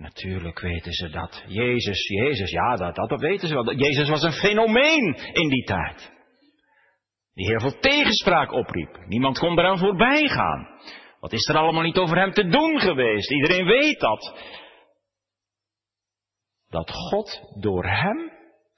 Natuurlijk 0.00 0.60
weten 0.60 0.92
ze 0.92 1.08
dat. 1.08 1.42
Jezus, 1.46 2.08
Jezus, 2.08 2.50
ja, 2.50 2.76
dat, 2.76 2.94
dat 2.94 3.20
weten 3.20 3.48
ze 3.48 3.54
wel. 3.54 3.74
Jezus 3.74 4.08
was 4.08 4.22
een 4.22 4.32
fenomeen 4.32 5.16
in 5.32 5.48
die 5.48 5.64
tijd. 5.64 6.12
Die 7.34 7.46
heel 7.46 7.60
veel 7.60 7.78
tegenspraak 7.80 8.52
opriep. 8.52 8.98
Niemand 9.06 9.38
kon 9.38 9.58
eraan 9.58 9.78
voorbij 9.78 10.28
gaan. 10.28 10.68
Wat 11.20 11.32
is 11.32 11.48
er 11.48 11.56
allemaal 11.56 11.82
niet 11.82 11.98
over 11.98 12.16
hem 12.16 12.32
te 12.32 12.48
doen 12.48 12.80
geweest? 12.80 13.30
Iedereen 13.30 13.66
weet 13.66 14.00
dat. 14.00 14.34
Dat 16.68 16.90
God 16.90 17.40
door 17.60 17.86
hem 17.86 18.29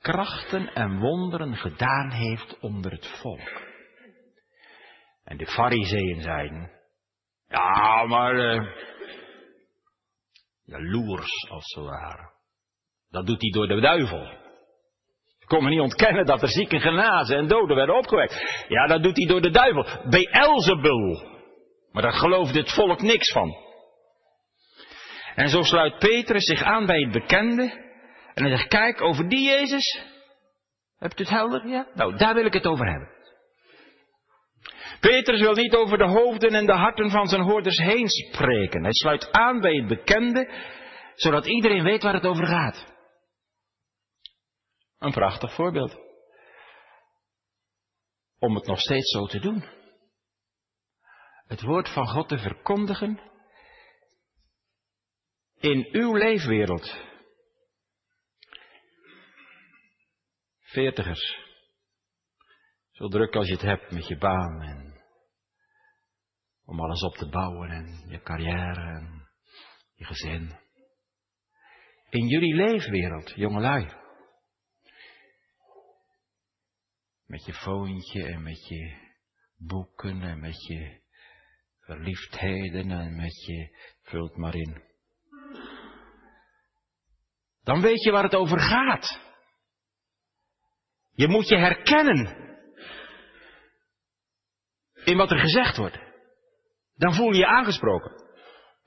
krachten 0.02 0.74
en 0.74 0.98
wonderen 0.98 1.56
gedaan 1.56 2.10
heeft 2.10 2.58
onder 2.60 2.92
het 2.92 3.06
volk. 3.20 3.70
En 5.24 5.36
de 5.36 5.46
fariseeën 5.46 6.20
zeiden, 6.20 6.70
ja, 7.48 8.04
maar 8.04 8.34
uh, 8.34 8.66
Jaloers, 10.64 11.50
als 11.50 11.64
ze 11.72 11.80
ware. 11.80 12.30
Dat 13.10 13.26
doet 13.26 13.40
hij 13.40 13.50
door 13.50 13.66
de 13.66 13.80
duivel. 13.80 14.22
Ik 15.38 15.48
kon 15.48 15.64
me 15.64 15.70
niet 15.70 15.80
ontkennen 15.80 16.26
dat 16.26 16.42
er 16.42 16.48
zieken 16.48 16.80
genazen 16.80 17.36
en 17.36 17.48
doden 17.48 17.76
werden 17.76 17.96
opgewekt. 17.96 18.64
Ja, 18.68 18.86
dat 18.86 19.02
doet 19.02 19.16
hij 19.16 19.26
door 19.26 19.40
de 19.40 19.50
duivel. 19.50 19.86
Beelzebul. 20.10 21.30
Maar 21.92 22.02
daar 22.02 22.12
geloofde 22.12 22.58
het 22.58 22.72
volk 22.72 23.00
niks 23.00 23.32
van. 23.32 23.56
En 25.34 25.48
zo 25.48 25.62
sluit 25.62 25.98
Petrus 25.98 26.44
zich 26.44 26.62
aan 26.62 26.86
bij 26.86 27.00
het 27.00 27.12
bekende. 27.12 27.81
En 28.34 28.44
hij 28.44 28.56
zegt, 28.56 28.68
kijk, 28.68 29.00
over 29.00 29.28
die 29.28 29.48
Jezus. 29.48 30.00
Hebt 30.98 31.20
u 31.20 31.22
het 31.22 31.32
helder? 31.32 31.68
Ja? 31.68 31.86
Nou, 31.94 32.16
daar 32.16 32.34
wil 32.34 32.44
ik 32.44 32.52
het 32.52 32.66
over 32.66 32.90
hebben. 32.90 33.08
Petrus 35.00 35.40
wil 35.40 35.54
niet 35.54 35.74
over 35.74 35.98
de 35.98 36.08
hoofden 36.08 36.54
en 36.54 36.66
de 36.66 36.72
harten 36.72 37.10
van 37.10 37.28
zijn 37.28 37.42
hoorders 37.42 37.78
heen 37.78 38.08
spreken. 38.08 38.82
Hij 38.82 38.92
sluit 38.92 39.32
aan 39.32 39.60
bij 39.60 39.74
het 39.74 39.86
bekende, 39.86 40.50
zodat 41.14 41.46
iedereen 41.46 41.82
weet 41.82 42.02
waar 42.02 42.14
het 42.14 42.26
over 42.26 42.46
gaat. 42.46 42.86
Een 44.98 45.12
prachtig 45.12 45.54
voorbeeld. 45.54 45.96
Om 48.38 48.54
het 48.54 48.66
nog 48.66 48.80
steeds 48.80 49.10
zo 49.10 49.26
te 49.26 49.40
doen. 49.40 49.64
Het 51.46 51.62
woord 51.62 51.88
van 51.88 52.08
God 52.08 52.28
te 52.28 52.38
verkondigen 52.38 53.20
in 55.58 55.88
uw 55.92 56.16
leefwereld. 56.16 57.11
Veertigers. 60.72 61.38
Zo 62.90 63.08
druk 63.08 63.34
als 63.34 63.46
je 63.46 63.52
het 63.52 63.62
hebt 63.62 63.90
met 63.90 64.06
je 64.06 64.18
baan 64.18 64.62
en 64.62 65.00
om 66.64 66.80
alles 66.80 67.02
op 67.02 67.14
te 67.14 67.28
bouwen 67.28 67.70
en 67.70 68.08
je 68.08 68.22
carrière 68.22 68.80
en 68.80 69.28
je 69.94 70.04
gezin. 70.04 70.58
In 72.08 72.26
jullie 72.26 72.54
leefwereld, 72.54 73.32
jongelui. 73.34 73.92
Met 77.26 77.44
je 77.44 77.52
foontje 77.52 78.26
en 78.26 78.42
met 78.42 78.68
je 78.68 79.12
boeken 79.56 80.22
en 80.22 80.40
met 80.40 80.66
je 80.66 81.00
verliefdheden 81.80 82.90
en 82.90 83.16
met 83.16 83.44
je, 83.44 83.76
vult 84.02 84.36
maar 84.36 84.54
in. 84.54 84.82
Dan 87.62 87.80
weet 87.80 88.02
je 88.02 88.10
waar 88.10 88.22
het 88.22 88.34
over 88.34 88.60
gaat. 88.60 89.31
Je 91.14 91.28
moet 91.28 91.48
je 91.48 91.56
herkennen 91.56 92.40
in 95.04 95.16
wat 95.16 95.30
er 95.30 95.38
gezegd 95.38 95.76
wordt. 95.76 95.98
Dan 96.94 97.14
voel 97.14 97.32
je 97.32 97.38
je 97.38 97.46
aangesproken. 97.46 98.12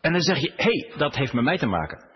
En 0.02 0.12
dan 0.12 0.22
zeg 0.22 0.38
je, 0.38 0.54
hé, 0.56 0.64
hey, 0.64 0.98
dat 0.98 1.16
heeft 1.16 1.34
met 1.34 1.44
mij 1.44 1.58
te 1.58 1.66
maken. 1.66 2.14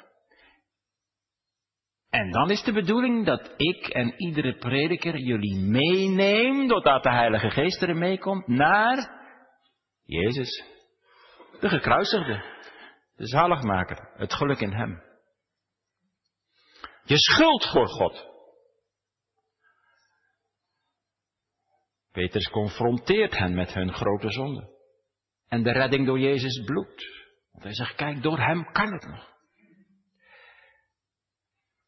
En 2.10 2.32
dan 2.32 2.50
is 2.50 2.64
de 2.64 2.74
bedoeling 2.74 3.26
dat 3.26 3.54
ik 3.58 3.88
en 3.88 4.14
iedere 4.18 4.58
prediker 4.58 5.18
jullie 5.18 5.60
meeneem, 5.60 6.68
doordat 6.68 7.04
de 7.04 7.12
Heilige 7.12 7.50
Geest 7.50 7.82
erin 7.82 7.98
meekomt, 7.98 8.48
naar 8.48 9.12
Jezus. 10.04 10.64
De 11.60 11.70
gekruisigde. 11.70 12.44
De 13.16 13.28
zaligmaker. 13.28 14.12
Het 14.14 14.34
geluk 14.34 14.60
in 14.60 14.74
Hem. 14.74 15.04
Je 17.04 17.18
schuld 17.18 17.70
voor 17.72 17.88
God. 17.88 18.29
Petrus 22.12 22.50
confronteert 22.50 23.38
hen 23.38 23.56
met 23.56 23.74
hun 23.74 23.94
grote 23.94 24.32
zonde. 24.32 24.78
En 25.48 25.64
de 25.64 25.72
redding 25.72 26.06
door 26.06 26.20
Jezus 26.20 26.64
bloed. 26.66 27.28
Want 27.52 27.64
hij 27.64 27.74
zegt, 27.74 27.96
kijk, 27.96 28.22
door 28.22 28.40
hem 28.40 28.72
kan 28.72 28.94
het 28.94 29.08
nog. 29.08 29.28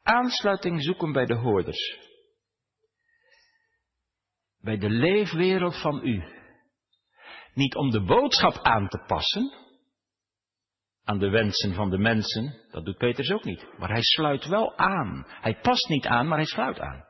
Aansluiting 0.04 0.84
zoeken 0.84 1.12
bij 1.12 1.26
de 1.26 1.36
hoorders. 1.36 1.98
Bij 4.60 4.78
de 4.78 4.90
leefwereld 4.90 5.82
van 5.82 6.06
u. 6.06 6.24
Niet 7.54 7.76
om 7.76 7.90
de 7.90 8.02
boodschap 8.02 8.58
aan 8.62 8.88
te 8.88 9.04
passen 9.08 9.62
aan 11.04 11.20
de 11.20 11.30
wensen 11.30 11.74
van 11.74 11.90
de 11.90 11.98
mensen, 11.98 12.56
dat 12.72 12.86
doet 12.86 12.98
Petrus 12.98 13.32
ook 13.32 13.44
niet. 13.44 13.66
Maar 13.78 13.90
hij 13.90 14.02
sluit 14.02 14.46
wel 14.46 14.78
aan. 14.78 15.26
Hij 15.28 15.60
past 15.62 15.90
niet 15.90 16.06
aan, 16.06 16.28
maar 16.28 16.38
hij 16.38 16.48
sluit 16.48 16.80
aan. 16.80 17.06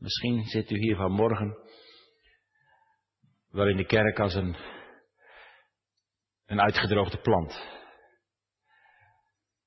Misschien 0.00 0.44
zit 0.44 0.70
u 0.70 0.78
hier 0.78 0.96
vanmorgen 0.96 1.56
wel 3.50 3.68
in 3.68 3.76
de 3.76 3.86
kerk 3.86 4.18
als 4.18 4.34
een, 4.34 4.56
een 6.46 6.60
uitgedroogde 6.60 7.20
plant. 7.20 7.78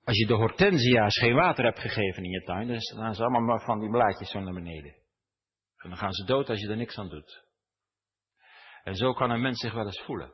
Als 0.04 0.18
je 0.18 0.26
de 0.26 0.34
hortensia's 0.34 1.18
geen 1.18 1.36
water 1.36 1.66
hebt 1.66 1.80
gegeven 1.80 2.24
in 2.24 2.30
je 2.30 2.44
tuin, 2.44 2.68
dan 2.68 2.80
staan 2.80 3.16
ze 3.16 3.24
allemaal 3.24 3.60
van 3.60 3.80
die 3.80 3.90
blaadjes 3.90 4.32
zo 4.32 4.40
naar 4.40 4.54
beneden. 4.54 4.96
En 5.78 5.90
dan 5.90 5.98
gaan 5.98 6.14
ze 6.14 6.26
dood 6.26 6.50
als 6.50 6.60
je 6.60 6.70
er 6.70 6.78
niks 6.78 6.98
aan 6.98 7.10
doet. 7.10 7.46
En 8.84 8.96
zo 8.96 9.14
kan 9.14 9.30
een 9.30 9.42
mens 9.42 9.60
zich 9.60 9.74
wel 9.74 9.86
eens 9.86 10.02
voelen. 10.02 10.34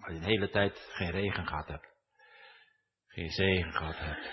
Als 0.00 0.14
je 0.14 0.20
de 0.20 0.26
hele 0.26 0.50
tijd 0.50 0.88
geen 0.92 1.10
regen 1.10 1.46
gehad 1.46 1.68
hebt. 1.68 1.86
Geen 3.06 3.28
zegen 3.28 3.72
gehad 3.72 3.98
hebt. 3.98 4.30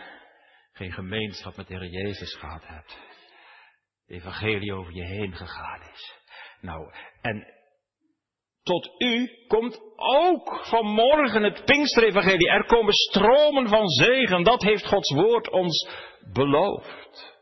Geen 0.71 0.91
gemeenschap 0.91 1.55
met 1.55 1.67
de 1.67 1.77
Heer 1.77 1.89
Jezus 1.89 2.35
gehad 2.35 2.67
hebt. 2.67 3.08
Evangelie 4.09 4.73
over 4.73 4.93
je 4.93 5.05
heen 5.05 5.35
gegaan 5.35 5.81
is. 5.93 6.13
Nou, 6.61 6.91
en 7.21 7.47
tot 8.63 8.89
u 8.97 9.29
komt 9.47 9.79
ook 9.95 10.65
vanmorgen 10.65 11.43
het 11.43 11.65
Pinksterevangelie. 11.65 12.49
Er 12.49 12.65
komen 12.65 12.93
stromen 12.93 13.67
van 13.67 13.87
zegen. 13.87 14.43
Dat 14.43 14.61
heeft 14.61 14.87
Gods 14.87 15.13
woord 15.13 15.49
ons 15.49 15.89
beloofd. 16.33 17.37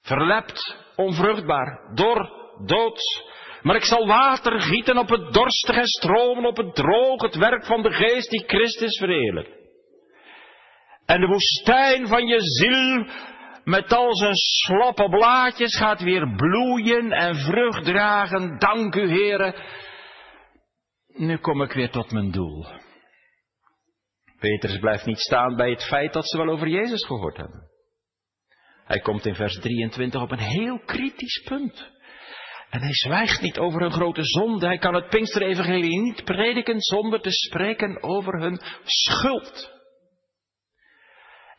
Verlept, 0.00 0.76
onvruchtbaar, 0.96 1.90
dor, 1.94 2.30
dood. 2.66 3.24
Maar 3.62 3.76
ik 3.76 3.84
zal 3.84 4.06
water 4.06 4.60
gieten 4.60 4.98
op 4.98 5.08
het 5.08 5.32
dorstige 5.32 5.78
en 5.80 5.86
stromen 5.86 6.44
op 6.44 6.56
het 6.56 6.74
droog, 6.74 7.22
het 7.22 7.36
werk 7.36 7.66
van 7.66 7.82
de 7.82 7.92
geest 7.92 8.30
die 8.30 8.44
Christus 8.46 8.98
verheerlijkt. 8.98 9.62
En 11.06 11.20
de 11.20 11.26
woestijn 11.26 12.06
van 12.06 12.26
je 12.26 12.40
ziel 12.40 13.06
met 13.64 13.92
al 13.92 14.16
zijn 14.16 14.34
slappe 14.34 15.08
blaadjes 15.08 15.76
gaat 15.76 16.02
weer 16.02 16.34
bloeien 16.36 17.12
en 17.12 17.36
vrucht 17.36 17.84
dragen. 17.84 18.58
Dank 18.58 18.94
u, 18.94 19.08
heren. 19.08 19.54
Nu 21.06 21.36
kom 21.36 21.62
ik 21.62 21.72
weer 21.72 21.90
tot 21.90 22.10
mijn 22.10 22.30
doel. 22.30 22.66
Petrus 24.38 24.78
blijft 24.78 25.06
niet 25.06 25.18
staan 25.18 25.56
bij 25.56 25.70
het 25.70 25.84
feit 25.84 26.12
dat 26.12 26.28
ze 26.28 26.36
wel 26.36 26.48
over 26.48 26.68
Jezus 26.68 27.06
gehoord 27.06 27.36
hebben. 27.36 27.70
Hij 28.84 29.00
komt 29.00 29.26
in 29.26 29.34
vers 29.34 29.58
23 29.60 30.22
op 30.22 30.30
een 30.30 30.38
heel 30.38 30.78
kritisch 30.78 31.42
punt. 31.44 31.92
En 32.70 32.80
hij 32.80 32.94
zwijgt 32.94 33.40
niet 33.40 33.58
over 33.58 33.80
hun 33.80 33.92
grote 33.92 34.24
zonde. 34.24 34.66
Hij 34.66 34.78
kan 34.78 34.94
het 34.94 35.08
Pinksterevangelie 35.08 36.00
niet 36.00 36.24
prediken 36.24 36.80
zonder 36.80 37.20
te 37.20 37.30
spreken 37.30 38.02
over 38.02 38.40
hun 38.40 38.60
schuld. 38.84 39.72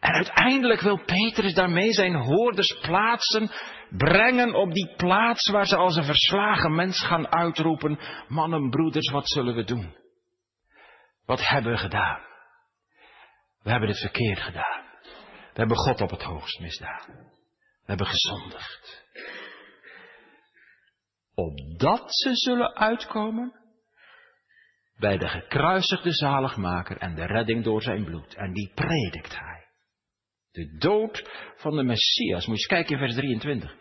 En 0.05 0.13
uiteindelijk 0.13 0.81
wil 0.81 1.03
Petrus 1.05 1.53
daarmee 1.53 1.91
zijn 1.91 2.15
hoorders 2.15 2.79
plaatsen, 2.81 3.51
brengen 3.89 4.53
op 4.55 4.73
die 4.73 4.95
plaats 4.95 5.49
waar 5.49 5.65
ze 5.65 5.75
als 5.75 5.95
een 5.95 6.03
verslagen 6.03 6.75
mens 6.75 7.05
gaan 7.05 7.31
uitroepen, 7.31 7.99
mannen, 8.27 8.69
broeders, 8.69 9.11
wat 9.11 9.29
zullen 9.29 9.55
we 9.55 9.63
doen? 9.63 9.95
Wat 11.25 11.47
hebben 11.47 11.71
we 11.71 11.77
gedaan? 11.77 12.19
We 13.63 13.69
hebben 13.71 13.89
het 13.89 13.99
verkeerd 13.99 14.39
gedaan. 14.39 14.83
We 15.53 15.61
hebben 15.61 15.77
God 15.77 16.01
op 16.01 16.09
het 16.09 16.23
hoogst 16.23 16.59
misdaan. 16.59 17.05
We 17.07 17.85
hebben 17.85 18.07
gezondigd. 18.07 19.05
Opdat 21.35 22.03
ze 22.07 22.29
zullen 22.33 22.75
uitkomen 22.75 23.53
bij 24.97 25.17
de 25.17 25.27
gekruisigde 25.27 26.11
zaligmaker 26.11 26.97
en 26.97 27.15
de 27.15 27.25
redding 27.25 27.63
door 27.63 27.81
zijn 27.81 28.03
bloed. 28.03 28.33
En 28.35 28.53
die 28.53 28.71
predikt 28.75 29.39
hij. 29.39 29.54
De 30.55 30.77
dood 30.77 31.29
van 31.55 31.75
de 31.75 31.83
Messias. 31.83 32.45
Moet 32.45 32.61
je 32.61 32.61
eens 32.61 32.65
kijken 32.65 32.91
in 32.91 32.97
vers 32.97 33.15
23. 33.15 33.75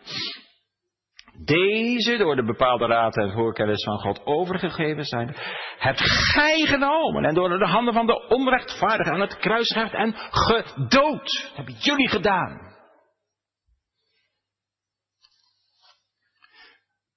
Deze 1.43 2.17
door 2.17 2.35
de 2.35 2.43
bepaalde 2.43 2.85
raad 2.85 3.17
en 3.17 3.31
voorkennis 3.31 3.83
van 3.83 3.99
God 3.99 4.25
overgegeven 4.25 5.03
zijn, 5.03 5.35
hebt 5.77 6.01
gij 6.01 6.65
genomen 6.65 7.25
en 7.25 7.33
door 7.33 7.49
de 7.49 7.65
handen 7.65 7.93
van 7.93 8.05
de 8.05 8.27
onrechtvaardigen 8.27 9.13
aan 9.13 9.21
het 9.21 9.37
kruis 9.37 9.71
gehecht 9.71 9.93
en 9.93 10.13
gedood. 10.15 11.43
Dat 11.43 11.55
hebben 11.55 11.73
jullie 11.73 12.09
gedaan. 12.09 12.73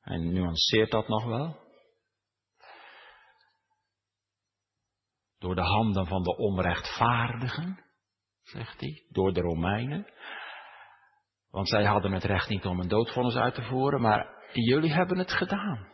Hij 0.00 0.16
nuanceert 0.16 0.90
dat 0.90 1.08
nog 1.08 1.24
wel. 1.24 1.56
Door 5.38 5.54
de 5.54 5.62
handen 5.62 6.06
van 6.06 6.22
de 6.22 6.36
onrechtvaardigen 6.36 7.87
zegt 8.48 8.80
hij, 8.80 9.04
door 9.08 9.32
de 9.32 9.40
Romeinen. 9.40 10.06
Want 11.50 11.68
zij 11.68 11.84
hadden 11.84 12.12
het 12.12 12.24
recht 12.24 12.48
niet 12.48 12.64
om 12.64 12.80
een 12.80 12.88
doodvonnis 12.88 13.34
uit 13.34 13.54
te 13.54 13.62
voeren, 13.62 14.00
maar 14.00 14.50
jullie 14.52 14.92
hebben 14.92 15.18
het 15.18 15.32
gedaan. 15.32 15.92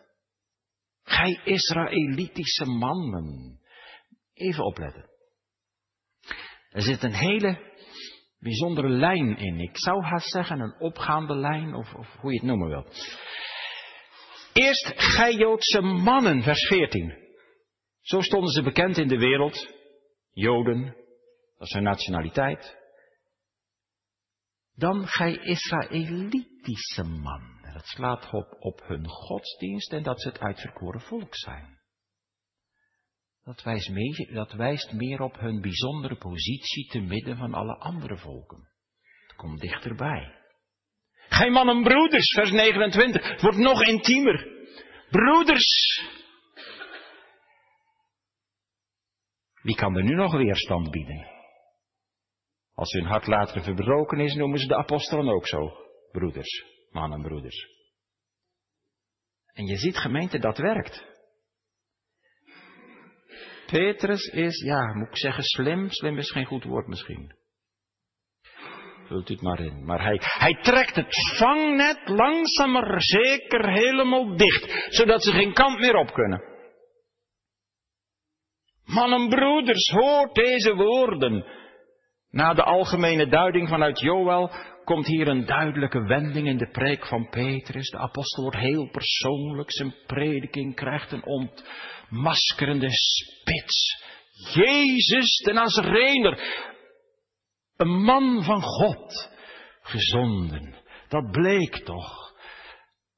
Gij 1.03 1.41
Israëlitische 1.45 2.65
mannen. 2.65 3.61
Even 4.35 4.65
opletten. 4.65 5.11
Er 6.69 6.83
zit 6.83 7.03
een 7.03 7.15
hele 7.15 7.73
bijzondere 8.39 8.89
lijn 8.89 9.37
in. 9.37 9.61
Ik 9.61 9.79
zou 9.79 10.03
haast 10.03 10.31
zeggen 10.31 10.61
een 10.61 10.79
opgaande 10.79 11.37
lijn, 11.37 11.75
of, 11.75 11.95
of 11.95 12.17
hoe 12.21 12.33
je 12.33 12.39
het 12.39 12.47
noemen 12.47 12.69
wil. 12.69 12.87
Eerst 14.53 14.93
gij 14.97 15.33
Joodse 15.33 15.81
mannen, 15.81 16.43
vers 16.43 16.67
14. 16.67 17.23
Zo 18.01 18.21
stonden 18.21 18.51
ze 18.51 18.63
bekend 18.63 18.99
in 18.99 19.09
de 19.09 19.19
wereld. 19.19 19.73
Joden, 20.33 20.97
dat 21.65 21.73
is 21.73 21.79
hun 21.79 21.93
nationaliteit. 21.93 22.77
Dan 24.75 25.07
gij 25.07 25.37
Israëlitische 25.37 27.03
man. 27.03 27.63
Dat 27.73 27.87
slaat 27.87 28.33
op, 28.33 28.57
op 28.59 28.81
hun 28.87 29.09
godsdienst 29.09 29.93
en 29.93 30.03
dat 30.03 30.21
ze 30.21 30.29
het 30.29 30.39
uitverkoren 30.39 31.01
volk 31.01 31.37
zijn. 31.37 31.79
Dat 33.45 33.63
wijst, 33.63 33.89
meer, 33.91 34.33
dat 34.33 34.53
wijst 34.53 34.93
meer 34.93 35.21
op 35.21 35.39
hun 35.39 35.61
bijzondere 35.61 36.17
positie 36.17 36.87
te 36.87 37.01
midden 37.01 37.37
van 37.37 37.55
alle 37.55 37.77
andere 37.77 38.19
volken. 38.19 38.69
Het 39.27 39.37
komt 39.37 39.61
dichterbij. 39.61 40.35
Gij 41.29 41.51
mannen 41.51 41.83
broeders, 41.83 42.35
vers 42.35 42.51
29. 42.51 43.29
Het 43.29 43.41
wordt 43.41 43.59
nog 43.59 43.83
intiemer. 43.83 44.67
Broeders. 45.11 46.01
Wie 49.63 49.77
kan 49.77 49.97
er 49.97 50.03
nu 50.03 50.15
nog 50.15 50.33
weerstand 50.33 50.91
bieden? 50.91 51.34
Als 52.75 52.93
hun 52.93 53.05
hart 53.05 53.27
later 53.27 53.63
verbroken 53.63 54.19
is, 54.19 54.35
noemen 54.35 54.59
ze 54.59 54.67
de 54.67 54.77
apostelen 54.77 55.29
ook 55.29 55.47
zo. 55.47 55.73
Broeders, 56.13 56.65
mannen 56.91 57.23
broeders. 57.23 57.67
En 59.53 59.67
je 59.67 59.77
ziet 59.77 59.97
gemeente, 59.97 60.39
dat 60.39 60.59
werkt. 60.59 61.13
Petrus 63.67 64.27
is, 64.27 64.63
ja, 64.65 64.95
moet 64.95 65.09
ik 65.09 65.17
zeggen, 65.17 65.43
slim. 65.45 65.91
Slim 65.91 66.19
is 66.19 66.31
geen 66.31 66.45
goed 66.45 66.65
woord 66.65 66.87
misschien. 66.87 67.33
Vult 69.07 69.31
u 69.31 69.33
het 69.33 69.43
maar 69.43 69.61
in. 69.61 69.85
Maar 69.85 70.03
hij, 70.03 70.21
hij 70.21 70.59
trekt 70.63 70.95
het 70.95 71.37
vangnet 71.37 72.09
langzaam 72.09 72.71
maar 72.71 73.03
zeker 73.03 73.73
helemaal 73.73 74.37
dicht, 74.37 74.87
zodat 74.89 75.23
ze 75.23 75.31
geen 75.31 75.53
kant 75.53 75.79
meer 75.79 75.97
op 75.97 76.13
kunnen. 76.13 76.43
Mannen, 78.85 79.29
broeders, 79.29 79.91
hoort 79.91 80.35
deze 80.35 80.75
woorden. 80.75 81.45
Na 82.35 82.55
de 82.55 82.63
algemene 82.63 83.27
duiding 83.27 83.69
vanuit 83.69 84.01
Joel 84.01 84.51
komt 84.85 85.07
hier 85.07 85.29
een 85.29 85.47
duidelijke 85.47 86.03
wending 86.05 86.47
in 86.47 86.57
de 86.57 86.71
preek 86.71 87.07
van 87.07 87.29
Petrus. 87.29 87.91
De 87.91 87.99
apostel 87.99 88.43
wordt 88.43 88.59
heel 88.59 88.91
persoonlijk. 88.91 89.73
Zijn 89.73 89.95
prediking 90.07 90.75
krijgt 90.75 91.13
een 91.13 91.25
ontmaskerende 91.27 92.89
spits. 92.91 94.03
Jezus 94.55 95.37
de 95.37 95.53
Nazarener. 95.53 96.39
Een 97.77 98.03
man 98.03 98.43
van 98.43 98.63
God. 98.63 99.31
Gezonden. 99.83 100.75
Dat 101.09 101.31
bleek 101.31 101.77
toch. 101.85 102.33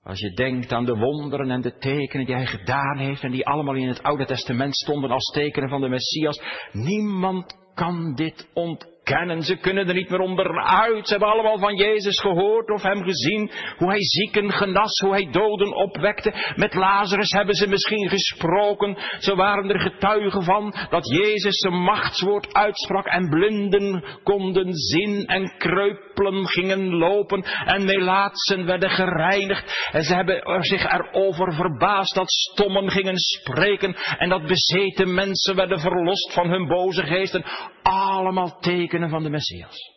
Als 0.03 0.21
je 0.21 0.31
denkt 0.31 0.73
aan 0.73 0.85
de 0.85 0.97
wonderen 0.97 1.51
en 1.51 1.61
de 1.61 1.77
tekenen 1.79 2.27
die 2.27 2.35
hij 2.35 2.47
gedaan 2.47 2.99
heeft 2.99 3.23
en 3.23 3.31
die 3.31 3.47
allemaal 3.47 3.75
in 3.75 3.89
het 3.89 4.03
Oude 4.03 4.25
Testament 4.25 4.77
stonden 4.77 5.11
als 5.11 5.31
tekenen 5.33 5.69
van 5.69 5.81
de 5.81 5.89
Messias. 5.89 6.43
Niemand 6.73 7.57
kan 7.75 8.15
dit 8.15 8.49
ontkennen 8.55 8.95
kennen. 9.07 9.43
Ze 9.43 9.57
kunnen 9.57 9.89
er 9.89 9.95
niet 9.95 10.11
meer 10.11 10.21
onderuit. 10.21 11.07
Ze 11.07 11.11
hebben 11.11 11.29
allemaal 11.29 11.59
van 11.59 11.77
Jezus 11.77 12.21
gehoord 12.21 12.71
of 12.71 12.83
hem 12.83 13.03
gezien. 13.03 13.51
Hoe 13.77 13.89
hij 13.89 14.03
zieken 14.03 14.53
genas, 14.53 15.01
hoe 15.01 15.13
hij 15.13 15.29
doden 15.31 15.75
opwekte. 15.75 16.53
Met 16.55 16.75
Lazarus 16.75 17.31
hebben 17.31 17.55
ze 17.55 17.69
misschien 17.69 18.09
gesproken. 18.09 18.97
Ze 19.19 19.35
waren 19.35 19.71
er 19.71 19.81
getuigen 19.81 20.43
van 20.43 20.75
dat 20.91 21.09
Jezus 21.09 21.59
zijn 21.59 21.83
machtswoord 21.83 22.55
uitsprak 22.55 23.07
en 23.07 23.29
blinden 23.29 24.05
konden 24.23 24.73
zien 24.73 25.27
en 25.27 25.55
kreupelen 25.59 26.47
gingen 26.47 26.95
lopen 26.95 27.45
en 27.65 27.85
melaatsen 27.85 28.67
werden 28.67 28.91
gereinigd. 28.91 29.89
En 29.93 30.03
ze 30.03 30.15
hebben 30.15 30.65
zich 30.65 30.85
erover 30.85 31.55
verbaasd 31.55 32.15
dat 32.15 32.31
stommen 32.31 32.91
gingen 32.91 33.19
spreken 33.19 33.97
en 34.19 34.29
dat 34.29 34.47
bezeten 34.47 35.15
mensen 35.15 35.57
werden 35.57 35.81
verlost 35.81 36.33
van 36.33 36.49
hun 36.49 36.67
boze 36.67 37.03
geesten. 37.03 37.45
Allemaal 37.83 38.59
tekenen 38.61 38.96
van 39.09 39.23
de 39.23 39.31
Messias. 39.31 39.95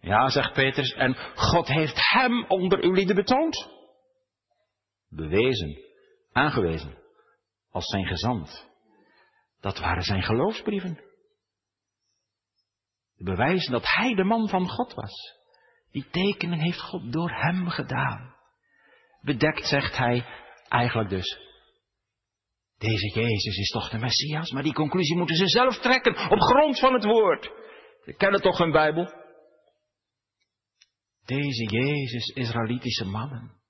Ja, 0.00 0.28
zegt 0.28 0.52
Petrus, 0.52 0.92
en 0.92 1.16
God 1.34 1.68
heeft 1.68 2.10
hem 2.12 2.44
onder 2.44 2.82
uw 2.82 2.92
lieden 2.92 3.16
betoond. 3.16 3.68
Bewezen, 5.08 5.78
aangewezen, 6.32 6.98
als 7.70 7.86
zijn 7.86 8.06
gezant. 8.06 8.66
Dat 9.60 9.78
waren 9.78 10.02
zijn 10.02 10.22
geloofsbrieven. 10.22 11.00
De 13.16 13.24
bewijzen 13.24 13.72
dat 13.72 13.84
hij 13.84 14.14
de 14.14 14.24
man 14.24 14.48
van 14.48 14.68
God 14.68 14.94
was. 14.94 15.36
Die 15.90 16.08
tekenen 16.10 16.58
heeft 16.58 16.80
God 16.80 17.12
door 17.12 17.30
hem 17.30 17.68
gedaan. 17.68 18.34
Bedekt 19.20 19.66
zegt 19.66 19.96
hij 19.96 20.26
eigenlijk 20.68 21.08
dus. 21.08 21.47
Deze 22.78 23.20
Jezus 23.20 23.56
is 23.56 23.70
toch 23.70 23.90
de 23.90 23.98
Messias, 23.98 24.50
maar 24.50 24.62
die 24.62 24.72
conclusie 24.72 25.16
moeten 25.16 25.36
ze 25.36 25.48
zelf 25.48 25.78
trekken 25.78 26.30
op 26.30 26.40
grond 26.40 26.78
van 26.78 26.92
het 26.92 27.04
woord. 27.04 27.50
Ze 28.04 28.12
kennen 28.12 28.40
toch 28.40 28.58
hun 28.58 28.70
Bijbel? 28.70 29.12
Deze 31.24 31.64
Jezus, 31.64 32.26
Israëlitische 32.28 33.04
mannen, 33.04 33.60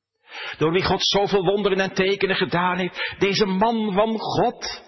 door 0.59 0.73
wie 0.73 0.85
God 0.85 1.07
zoveel 1.07 1.45
wonderen 1.45 1.81
en 1.81 1.95
tekenen 1.95 2.37
gedaan 2.37 2.79
heeft, 2.79 3.17
deze 3.19 3.47
man 3.47 3.93
van 3.93 4.19
God, 4.19 4.83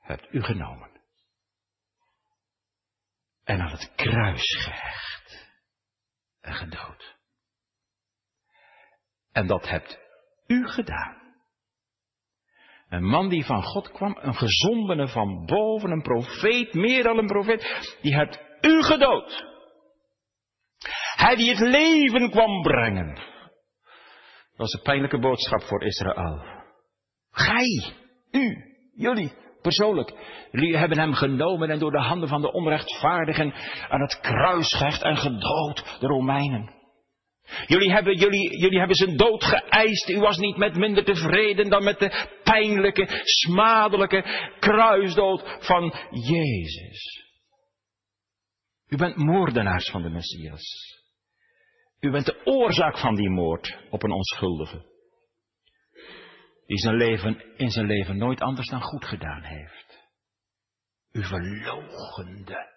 hebt 0.00 0.26
u 0.30 0.42
genomen 0.42 0.90
en 3.44 3.60
aan 3.60 3.70
het 3.70 3.92
kruis 3.94 4.56
gehecht 4.64 5.48
en 6.40 6.54
gedood. 6.54 7.16
En 9.32 9.46
dat 9.46 9.68
hebt 9.68 10.01
u 10.52 10.68
gedaan. 10.68 11.20
Een 12.88 13.04
man 13.04 13.28
die 13.28 13.44
van 13.44 13.62
God 13.62 13.90
kwam, 13.90 14.18
een 14.20 14.34
gezondene 14.34 15.08
van 15.08 15.46
boven, 15.46 15.90
een 15.90 16.02
profeet, 16.02 16.74
meer 16.74 17.02
dan 17.02 17.18
een 17.18 17.26
profeet, 17.26 17.96
die 18.02 18.14
hebt 18.14 18.40
u 18.60 18.82
gedood. 18.82 19.44
Hij 21.16 21.36
die 21.36 21.50
het 21.50 21.60
leven 21.60 22.30
kwam 22.30 22.62
brengen. 22.62 23.14
Dat 23.14 24.56
was 24.56 24.72
een 24.72 24.82
pijnlijke 24.82 25.18
boodschap 25.18 25.62
voor 25.62 25.84
Israël. 25.84 26.42
Gij, 27.30 27.94
u, 28.30 28.56
jullie, 28.94 29.32
persoonlijk. 29.62 30.12
Jullie 30.50 30.76
hebben 30.76 30.98
hem 30.98 31.12
genomen 31.14 31.70
en 31.70 31.78
door 31.78 31.90
de 31.90 32.02
handen 32.02 32.28
van 32.28 32.40
de 32.40 32.52
onrechtvaardigen 32.52 33.54
aan 33.88 34.00
het 34.00 34.20
kruis 34.20 34.74
gehecht 34.74 35.02
en 35.02 35.16
gedood, 35.16 35.96
de 36.00 36.06
Romeinen. 36.06 36.81
Jullie 37.66 37.92
hebben, 37.92 38.16
jullie, 38.16 38.58
jullie 38.58 38.78
hebben 38.78 38.96
zijn 38.96 39.16
dood 39.16 39.44
geëist. 39.44 40.08
U 40.08 40.18
was 40.18 40.36
niet 40.36 40.56
met 40.56 40.76
minder 40.76 41.04
tevreden 41.04 41.68
dan 41.70 41.84
met 41.84 41.98
de 41.98 42.38
pijnlijke, 42.42 43.08
smadelijke 43.24 44.50
kruisdood 44.58 45.56
van 45.60 45.94
Jezus. 46.10 47.22
U 48.88 48.96
bent 48.96 49.16
moordenaars 49.16 49.90
van 49.90 50.02
de 50.02 50.10
Messias. 50.10 50.62
U 52.00 52.10
bent 52.10 52.26
de 52.26 52.40
oorzaak 52.44 52.98
van 52.98 53.14
die 53.14 53.30
moord 53.30 53.78
op 53.90 54.02
een 54.02 54.12
onschuldige. 54.12 54.90
Die 56.66 56.78
zijn 56.78 56.96
leven, 56.96 57.56
in 57.56 57.70
zijn 57.70 57.86
leven 57.86 58.16
nooit 58.16 58.40
anders 58.40 58.68
dan 58.68 58.82
goed 58.82 59.04
gedaan 59.04 59.42
heeft. 59.42 60.00
U 61.12 61.24
verlogende 61.24 62.70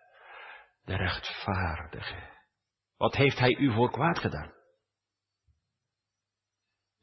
de 0.86 0.96
rechtvaardige. 0.96 2.34
Wat 2.98 3.16
heeft 3.16 3.40
hij 3.40 3.56
u 3.56 3.74
voor 3.74 3.92
kwaad 3.92 4.20
gedaan? 4.20 4.54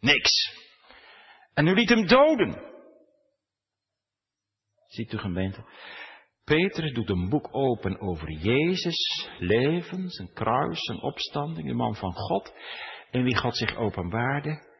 Niks. 0.02 0.60
En 1.54 1.66
u 1.66 1.74
liet 1.74 1.88
hem 1.88 2.06
doden. 2.06 2.70
Ziet 4.86 5.12
u 5.12 5.18
gemeente? 5.18 5.64
Petrus 6.44 6.92
doet 6.92 7.10
een 7.10 7.28
boek 7.28 7.48
open 7.50 8.00
over 8.00 8.30
Jezus, 8.30 9.28
leven, 9.38 10.08
zijn 10.08 10.32
kruis, 10.32 10.84
zijn 10.84 11.02
opstanding, 11.02 11.68
de 11.68 11.74
man 11.74 11.96
van 11.96 12.12
God, 12.12 12.54
in 13.10 13.22
wie 13.22 13.36
God 13.36 13.56
zich 13.56 13.76
openbaarde. 13.76 14.70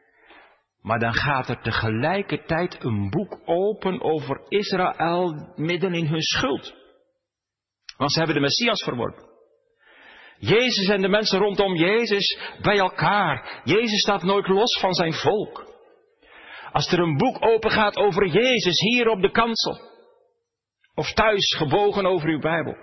Maar 0.80 0.98
dan 0.98 1.14
gaat 1.14 1.48
er 1.48 1.62
tegelijkertijd 1.62 2.84
een 2.84 3.10
boek 3.10 3.40
open 3.44 4.00
over 4.00 4.44
Israël 4.48 5.52
midden 5.56 5.94
in 5.94 6.06
hun 6.06 6.22
schuld. 6.22 6.74
Want 7.96 8.12
ze 8.12 8.18
hebben 8.18 8.36
de 8.36 8.42
Messias 8.42 8.82
verworpen. 8.82 9.31
Jezus 10.44 10.88
en 10.88 11.00
de 11.00 11.08
mensen 11.08 11.38
rondom 11.38 11.74
Jezus 11.74 12.38
bij 12.62 12.78
elkaar. 12.78 13.60
Jezus 13.64 14.00
staat 14.00 14.22
nooit 14.22 14.48
los 14.48 14.78
van 14.80 14.92
zijn 14.92 15.12
volk. 15.12 15.66
Als 16.72 16.92
er 16.92 16.98
een 16.98 17.16
boek 17.16 17.36
open 17.46 17.70
gaat 17.70 17.96
over 17.96 18.26
Jezus 18.26 18.80
hier 18.80 19.08
op 19.08 19.22
de 19.22 19.30
kansel, 19.30 19.80
of 20.94 21.12
thuis 21.12 21.56
gebogen 21.56 22.06
over 22.06 22.28
uw 22.28 22.40
Bijbel, 22.40 22.76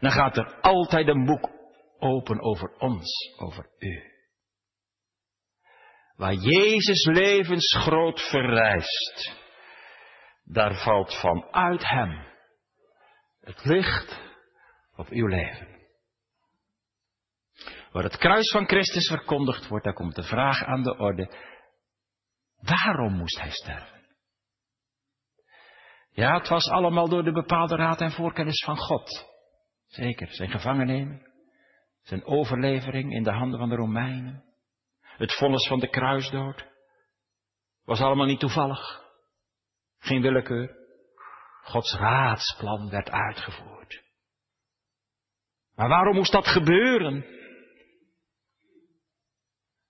dan 0.00 0.10
gaat 0.10 0.36
er 0.36 0.60
altijd 0.60 1.08
een 1.08 1.24
boek 1.24 1.50
open 1.98 2.40
over 2.40 2.76
ons, 2.78 3.34
over 3.38 3.68
u. 3.78 4.02
Waar 6.16 6.34
Jezus 6.34 7.04
levensgroot 7.04 8.20
verrijst, 8.20 9.32
daar 10.44 10.74
valt 10.74 11.14
vanuit 11.14 11.88
Hem 11.88 12.26
het 13.40 13.64
licht 13.64 14.20
op 14.96 15.08
uw 15.08 15.26
leven. 15.26 15.75
Waar 17.92 18.04
het 18.04 18.16
kruis 18.16 18.50
van 18.50 18.66
Christus 18.66 19.08
verkondigd 19.08 19.68
wordt, 19.68 19.84
daar 19.84 19.94
komt 19.94 20.14
de 20.14 20.22
vraag 20.22 20.64
aan 20.64 20.82
de 20.82 20.96
orde, 20.96 21.36
waarom 22.60 23.12
moest 23.12 23.40
Hij 23.40 23.50
sterven? 23.50 23.96
Ja, 26.10 26.38
het 26.38 26.48
was 26.48 26.68
allemaal 26.68 27.08
door 27.08 27.24
de 27.24 27.32
bepaalde 27.32 27.76
raad 27.76 28.00
en 28.00 28.10
voorkennis 28.10 28.64
van 28.64 28.76
God. 28.76 29.34
Zeker, 29.86 30.28
zijn 30.28 30.50
gevangenneming, 30.50 31.28
zijn 32.02 32.24
overlevering 32.24 33.12
in 33.12 33.22
de 33.22 33.32
handen 33.32 33.58
van 33.58 33.68
de 33.68 33.74
Romeinen, 33.74 34.44
het 35.00 35.34
vonnis 35.34 35.66
van 35.68 35.78
de 35.78 35.88
kruisdood, 35.88 36.66
was 37.84 38.00
allemaal 38.00 38.26
niet 38.26 38.40
toevallig. 38.40 39.04
Geen 39.98 40.22
willekeur. 40.22 40.76
Gods 41.62 41.94
raadsplan 41.94 42.90
werd 42.90 43.10
uitgevoerd. 43.10 44.02
Maar 45.74 45.88
waarom 45.88 46.14
moest 46.14 46.32
dat 46.32 46.46
gebeuren? 46.46 47.35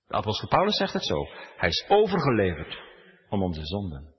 De 0.06 0.14
apostel 0.14 0.48
Paulus 0.48 0.76
zegt 0.76 0.92
het 0.92 1.06
zo. 1.06 1.26
Hij 1.56 1.68
is 1.68 1.84
overgeleverd 1.88 2.78
om 3.28 3.42
onze 3.42 3.64
zonden. 3.66 4.14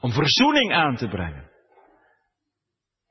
Om 0.00 0.12
verzoening 0.12 0.72
aan 0.72 0.96
te 0.96 1.08
brengen. 1.08 1.50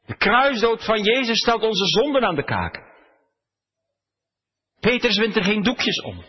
De 0.05 0.17
kruisdood 0.17 0.85
van 0.85 1.01
Jezus 1.01 1.37
stelt 1.37 1.61
onze 1.61 1.85
zonden 1.85 2.23
aan 2.23 2.35
de 2.35 2.43
kaak. 2.43 2.93
Petrus 4.79 5.17
wint 5.17 5.35
er 5.35 5.43
geen 5.43 5.63
doekjes 5.63 6.01
om. 6.01 6.23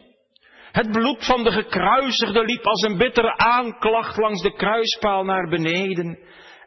Het 0.72 0.90
bloed 0.90 1.24
van 1.24 1.44
de 1.44 1.50
gekruisigde 1.50 2.44
liep 2.44 2.64
als 2.64 2.82
een 2.82 2.98
bittere 2.98 3.36
aanklacht 3.36 4.16
langs 4.16 4.42
de 4.42 4.52
kruispaal 4.52 5.24
naar 5.24 5.48
beneden. 5.48 6.18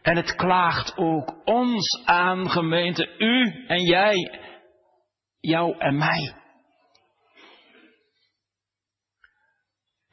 En 0.02 0.16
het 0.16 0.36
klaagt 0.36 0.98
ook 0.98 1.42
ons 1.46 2.06
aan, 2.06 2.50
gemeente, 2.50 3.16
u 3.18 3.66
en 3.68 3.82
jij, 3.84 4.40
jou 5.40 5.78
en 5.78 5.98
mij. 5.98 6.39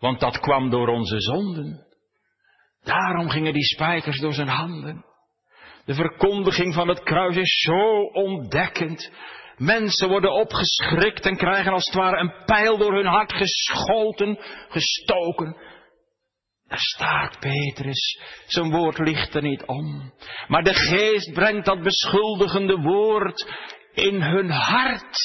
Want 0.07 0.21
dat 0.21 0.41
kwam 0.41 0.71
door 0.71 0.89
onze 0.89 1.21
zonden. 1.21 1.87
Daarom 2.83 3.29
gingen 3.29 3.53
die 3.53 3.65
spijkers 3.65 4.21
door 4.21 4.33
zijn 4.33 4.49
handen. 4.49 5.05
De 5.85 5.95
verkondiging 5.95 6.75
van 6.75 6.89
het 6.89 7.03
kruis 7.03 7.37
is 7.37 7.61
zo 7.61 8.03
ontdekkend. 8.03 9.11
Mensen 9.57 10.09
worden 10.09 10.33
opgeschrikt 10.33 11.27
en 11.27 11.37
krijgen 11.37 11.73
als 11.73 11.85
het 11.85 11.95
ware 11.95 12.21
een 12.21 12.45
pijl 12.45 12.79
door 12.79 12.95
hun 12.95 13.07
hart 13.07 13.33
geschoten, 13.33 14.39
gestoken. 14.69 15.57
Daar 16.69 16.79
staat 16.79 17.39
Petrus, 17.39 18.21
zijn 18.47 18.71
woord 18.71 18.99
ligt 18.99 19.35
er 19.35 19.43
niet 19.43 19.65
om. 19.65 20.13
Maar 20.49 20.63
de 20.63 20.75
geest 20.75 21.33
brengt 21.33 21.67
dat 21.67 21.83
beschuldigende 21.83 22.77
woord 22.77 23.53
in 23.93 24.23
hun 24.23 24.51
hart. 24.51 25.19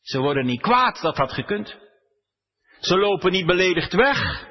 Ze 0.00 0.18
worden 0.18 0.46
niet 0.46 0.60
kwaad, 0.60 1.00
dat 1.00 1.16
had 1.16 1.32
gekund. 1.32 1.88
Ze 2.80 2.98
lopen 2.98 3.32
niet 3.32 3.46
beledigd 3.46 3.92
weg. 3.92 4.48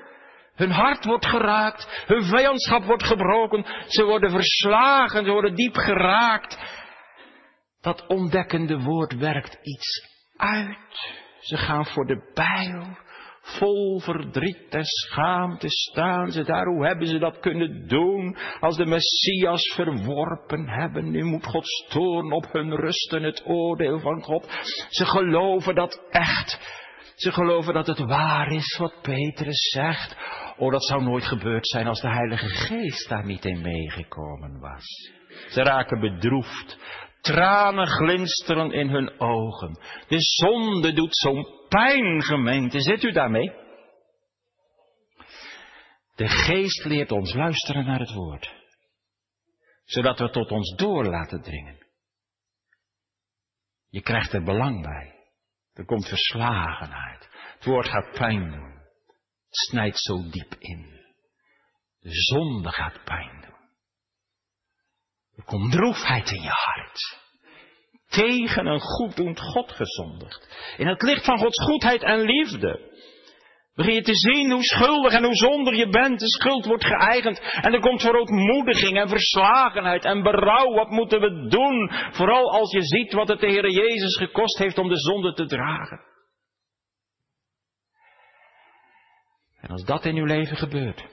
Hun 0.56 0.72
hart 0.72 1.06
wordt 1.06 1.26
geraakt, 1.26 2.04
hun 2.06 2.24
vijandschap 2.24 2.84
wordt 2.84 3.04
gebroken, 3.04 3.66
ze 3.88 4.04
worden 4.04 4.32
verslagen, 4.32 5.26
ze 5.26 5.32
worden 5.32 5.56
diep 5.56 5.76
geraakt. 5.76 6.58
Dat 7.82 8.08
ontdekkende 8.08 8.80
woord 8.80 9.16
werkt 9.16 9.58
iets 9.62 10.08
uit. 10.38 11.18
Ze 11.40 11.58
gaan 11.58 11.86
voor 11.86 12.06
de 12.06 12.32
bijl, 12.34 12.98
vol 13.42 14.00
verdriet 14.00 14.68
en 14.70 14.86
schaamte 14.86 15.70
staan 15.70 16.32
ze 16.32 16.44
daar. 16.44 16.66
Hoe 16.66 16.86
hebben 16.86 17.08
ze 17.08 17.18
dat 17.18 17.40
kunnen 17.40 17.88
doen 17.88 18.38
als 18.60 18.78
de 18.78 18.86
Messias 18.86 19.74
verworpen 19.76 20.68
hebben? 20.68 21.12
Nu 21.12 21.24
moet 21.24 21.46
God 21.46 21.68
storen 21.68 22.32
op 22.32 22.46
hun 22.52 22.76
rusten, 22.76 23.24
het 23.24 23.42
oordeel 23.46 24.00
van 24.00 24.24
God. 24.24 24.48
Ze 24.90 25.06
geloven 25.06 25.76
dat 25.76 26.02
echt. 26.10 26.79
Ze 27.20 27.32
geloven 27.32 27.74
dat 27.74 27.88
het 27.88 28.00
waar 28.00 28.52
is 28.52 28.78
wat 28.78 29.02
Petrus 29.02 29.70
zegt. 29.70 30.16
Oh, 30.58 30.72
dat 30.72 30.86
zou 30.86 31.04
nooit 31.04 31.24
gebeurd 31.24 31.68
zijn 31.68 31.88
als 31.88 32.02
de 32.02 32.10
Heilige 32.10 32.48
Geest 32.48 33.10
daar 33.10 33.26
niet 33.26 33.46
in 33.46 33.62
meegekomen 33.62 34.60
was. 34.60 35.12
Ze 35.50 35.62
raken 35.62 36.00
bedroefd. 36.00 36.78
Tranen 37.22 37.88
glinsteren 37.88 38.72
in 38.72 38.90
hun 38.90 39.20
ogen. 39.20 39.80
De 40.08 40.18
zonde 40.20 40.94
doet 40.94 41.18
zo'n 41.18 41.48
pijn, 41.70 42.24
gemeente. 42.24 42.82
Zit 42.82 43.04
u 43.04 43.12
daarmee? 43.12 43.52
De 46.16 46.28
geest 46.28 46.86
leert 46.86 47.12
ons 47.12 47.34
luisteren 47.34 47.86
naar 47.86 48.00
het 48.00 48.14
woord. 48.14 48.54
Zodat 49.86 50.20
we 50.20 50.30
tot 50.30 50.52
ons 50.52 50.76
door 50.76 51.06
laten 51.06 51.42
dringen. 51.42 51.78
Je 53.90 54.02
krijgt 54.02 54.34
er 54.34 54.44
belang 54.44 54.82
bij. 54.82 55.19
Er 55.80 55.86
komt 55.86 56.08
verslagenheid. 56.08 57.30
Het 57.56 57.66
woord 57.66 57.88
gaat 57.88 58.12
pijn 58.12 58.52
doen. 58.52 58.74
Het 59.46 59.58
snijdt 59.70 60.00
zo 60.00 60.30
diep 60.30 60.56
in. 60.58 61.00
De 62.00 62.10
zonde 62.12 62.72
gaat 62.72 63.04
pijn 63.04 63.42
doen. 63.42 63.70
Er 65.36 65.44
komt 65.44 65.72
droefheid 65.72 66.32
in 66.32 66.42
je 66.42 66.50
hart. 66.50 67.18
Tegen 68.08 68.66
een 68.66 68.80
goeddoend 68.80 69.40
God 69.40 69.72
gezondigd. 69.72 70.74
In 70.78 70.88
het 70.88 71.02
licht 71.02 71.26
van 71.26 71.38
Gods 71.38 71.64
goedheid 71.64 72.04
en 72.04 72.20
liefde. 72.20 72.99
Begin 73.80 73.94
je 73.94 74.02
te 74.02 74.16
zien 74.16 74.52
hoe 74.52 74.64
schuldig 74.64 75.14
en 75.14 75.24
hoe 75.24 75.36
zonder 75.36 75.76
je 75.76 75.90
bent. 75.90 76.20
De 76.20 76.30
schuld 76.30 76.66
wordt 76.66 76.86
geëigend. 76.86 77.40
En 77.40 77.74
er 77.74 77.80
komt 77.80 78.02
verootmoediging 78.02 78.98
en 78.98 79.10
verslagenheid 79.10 80.06
en 80.06 80.24
berouw. 80.24 80.74
Wat 80.74 80.90
moeten 80.90 81.20
we 81.20 81.48
doen? 81.48 81.92
Vooral 82.12 82.52
als 82.52 82.72
je 82.72 82.84
ziet 82.84 83.14
wat 83.14 83.28
het 83.28 83.40
de 83.40 83.48
Heer 83.48 83.70
Jezus 83.70 84.18
gekost 84.18 84.58
heeft 84.58 84.78
om 84.78 84.90
de 84.90 84.98
zonde 84.98 85.34
te 85.34 85.46
dragen. 85.46 86.02
En 89.62 89.70
als 89.70 89.84
dat 89.84 90.06
in 90.06 90.16
uw 90.16 90.26
leven 90.26 90.58
gebeurt, 90.58 91.06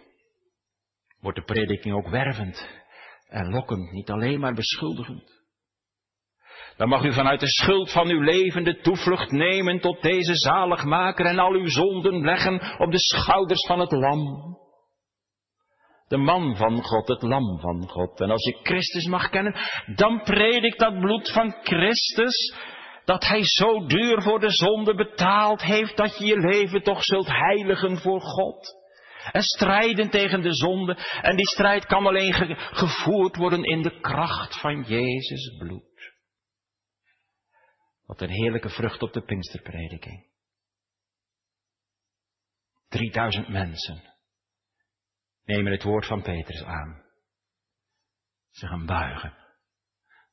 wordt 1.21 1.39
de 1.39 1.45
prediking 1.45 1.95
ook 1.95 2.09
wervend 2.09 2.69
en 3.29 3.51
lokkend, 3.51 3.91
niet 3.91 4.11
alleen 4.11 4.41
maar 4.41 4.55
beschuldigend. 4.55 5.36
Dan 6.77 6.89
mag 6.89 7.05
u 7.05 7.13
vanuit 7.13 7.41
de 7.41 7.49
schuld 7.49 7.93
van 7.93 8.09
uw 8.09 8.21
leven 8.21 8.65
de 8.65 8.81
toevlucht 8.81 9.31
nemen 9.31 9.81
tot 9.81 10.03
deze 10.03 10.35
zaligmaker 10.35 11.27
en 11.27 11.39
al 11.39 11.53
uw 11.53 11.69
zonden 11.69 12.21
leggen 12.21 12.79
op 12.79 12.91
de 12.91 12.99
schouders 12.99 13.67
van 13.67 13.81
het 13.81 13.93
lam. 13.93 14.55
De 16.09 16.17
man 16.17 16.57
van 16.57 16.83
God, 16.83 17.09
het 17.09 17.23
lam 17.23 17.61
van 17.61 17.89
God. 17.89 18.21
En 18.21 18.31
als 18.31 18.45
je 18.45 18.59
Christus 18.63 19.07
mag 19.07 19.29
kennen, 19.29 19.57
dan 19.95 20.23
predik 20.23 20.79
dat 20.79 21.01
bloed 21.01 21.33
van 21.33 21.55
Christus, 21.63 22.55
dat 23.05 23.27
hij 23.27 23.45
zo 23.45 23.87
duur 23.87 24.23
voor 24.23 24.41
de 24.41 24.51
zonde 24.51 24.95
betaald 24.95 25.63
heeft, 25.63 25.97
dat 25.97 26.19
je 26.19 26.27
je 26.27 26.39
leven 26.39 26.83
toch 26.83 27.05
zult 27.05 27.29
heiligen 27.29 27.97
voor 27.97 28.21
God. 28.21 28.85
En 29.33 29.43
strijden 29.43 30.11
tegen 30.11 30.43
de 30.43 30.55
zonde. 30.55 30.97
En 31.23 31.37
die 31.37 31.49
strijd 31.49 31.87
kan 31.87 32.07
alleen 32.07 32.33
gevoerd 32.57 33.37
worden 33.37 33.63
in 33.63 33.83
de 33.83 34.01
kracht 34.01 34.61
van 34.61 34.83
Jezus 34.83 35.57
bloed. 35.59 35.96
Wat 38.07 38.21
een 38.21 38.31
heerlijke 38.31 38.69
vrucht 38.69 39.03
op 39.03 39.13
de 39.13 39.23
Pinksterprediking. 39.23 40.27
3000 42.89 43.49
mensen 43.49 44.15
nemen 45.45 45.73
het 45.73 45.83
woord 45.83 46.07
van 46.07 46.23
Petrus 46.23 46.63
aan. 46.63 47.05
Ze 48.51 48.67
gaan 48.67 48.87
buigen 48.87 49.37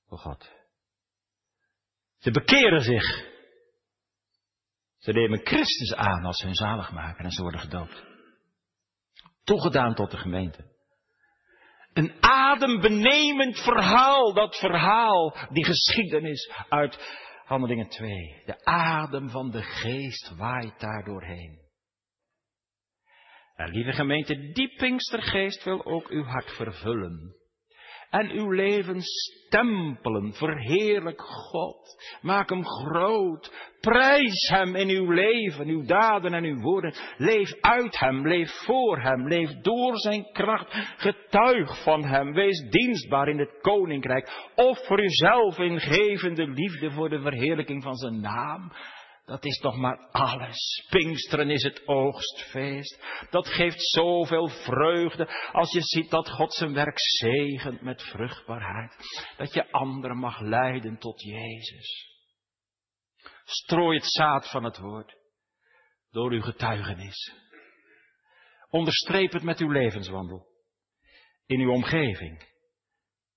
voor 0.08 0.18
God. 0.18 0.52
Ze 2.18 2.32
bekeren 2.32 2.82
zich. 2.82 3.32
Ze 4.98 5.12
nemen 5.12 5.46
Christus 5.46 5.94
aan 5.96 6.26
als 6.26 6.42
hun 6.42 6.56
zaligmaker 6.56 7.26
en 7.26 7.32
ze 7.32 7.42
worden 7.42 7.60
gedoopt. 7.60 8.04
Toegedaan 9.44 9.96
tot 9.96 10.12
de 10.12 10.18
gemeente. 10.18 10.72
Een 11.94 12.14
adembenemend 12.20 13.60
verhaal, 13.60 14.34
dat 14.34 14.56
verhaal, 14.56 15.38
die 15.50 15.66
geschiedenis 15.66 16.52
uit 16.70 17.22
Handelingen 17.46 17.90
2. 17.90 18.42
De 18.46 18.66
adem 18.66 19.30
van 19.30 19.52
de 19.52 19.62
geest 19.62 20.36
waait 20.36 20.80
daar 20.80 21.04
doorheen. 21.04 21.60
En 23.56 23.70
lieve 23.70 23.92
gemeente, 23.92 24.52
die 24.52 24.76
Pinkstergeest 24.76 25.64
wil 25.64 25.86
ook 25.86 26.08
uw 26.08 26.24
hart 26.24 26.52
vervullen 26.52 27.36
en 28.14 28.30
uw 28.32 28.52
leven 28.52 29.02
stempelen. 29.02 30.34
Verheerlijk 30.34 31.22
God. 31.22 32.04
Maak 32.22 32.50
hem 32.50 32.66
groot. 32.66 33.72
Prijs 33.82 34.50
hem 34.50 34.76
in 34.76 34.90
uw 34.90 35.12
leven, 35.12 35.68
uw 35.68 35.86
daden 35.86 36.34
en 36.34 36.44
uw 36.44 36.62
woorden. 36.62 36.94
Leef 37.18 37.54
uit 37.62 38.00
hem, 38.00 38.28
leef 38.28 38.52
voor 38.66 39.02
hem, 39.02 39.28
leef 39.28 39.50
door 39.62 39.98
zijn 39.98 40.32
kracht. 40.32 40.94
Getuig 40.98 41.84
van 41.84 42.06
hem, 42.06 42.34
wees 42.34 42.70
dienstbaar 42.70 43.28
in 43.28 43.40
het 43.40 43.58
koninkrijk. 43.62 44.50
Offer 44.56 45.04
uzelf 45.04 45.58
in 45.58 45.80
gevende 45.80 46.48
liefde 46.48 46.92
voor 46.92 47.10
de 47.10 47.22
verheerlijking 47.22 47.84
van 47.84 47.96
zijn 47.96 48.20
naam. 48.20 48.72
Dat 49.26 49.46
is 49.46 49.58
toch 49.58 49.76
maar 49.76 49.98
alles. 50.12 50.86
Pinksteren 50.90 51.50
is 51.50 51.64
het 51.64 51.88
oogstfeest. 51.88 53.28
Dat 53.30 53.48
geeft 53.48 53.82
zoveel 53.82 54.48
vreugde 54.48 55.50
als 55.52 55.72
je 55.72 55.82
ziet 55.82 56.10
dat 56.10 56.30
God 56.30 56.54
zijn 56.54 56.74
werk 56.74 57.00
zegent 57.00 57.82
met 57.82 58.02
vruchtbaarheid. 58.02 58.96
Dat 59.38 59.54
je 59.54 59.72
anderen 59.72 60.18
mag 60.18 60.40
leiden 60.40 60.98
tot 60.98 61.22
Jezus. 61.22 62.12
Strooi 63.44 63.98
het 63.98 64.12
zaad 64.12 64.50
van 64.50 64.64
het 64.64 64.78
woord 64.78 65.16
door 66.12 66.32
uw 66.32 66.42
getuigenis. 66.42 67.34
Onderstreep 68.70 69.32
het 69.32 69.44
met 69.44 69.60
uw 69.60 69.72
levenswandel. 69.72 70.48
In 71.46 71.60
uw 71.60 71.72
omgeving. 71.72 72.52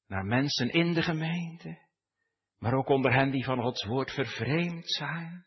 Naar 0.06 0.24
mensen 0.24 0.70
in 0.70 0.92
de 0.92 1.02
gemeente. 1.02 1.78
Maar 2.58 2.74
ook 2.74 2.88
onder 2.88 3.12
hen 3.12 3.30
die 3.30 3.44
van 3.44 3.62
Gods 3.62 3.84
woord 3.84 4.10
vervreemd 4.10 4.90
zijn. 4.90 5.45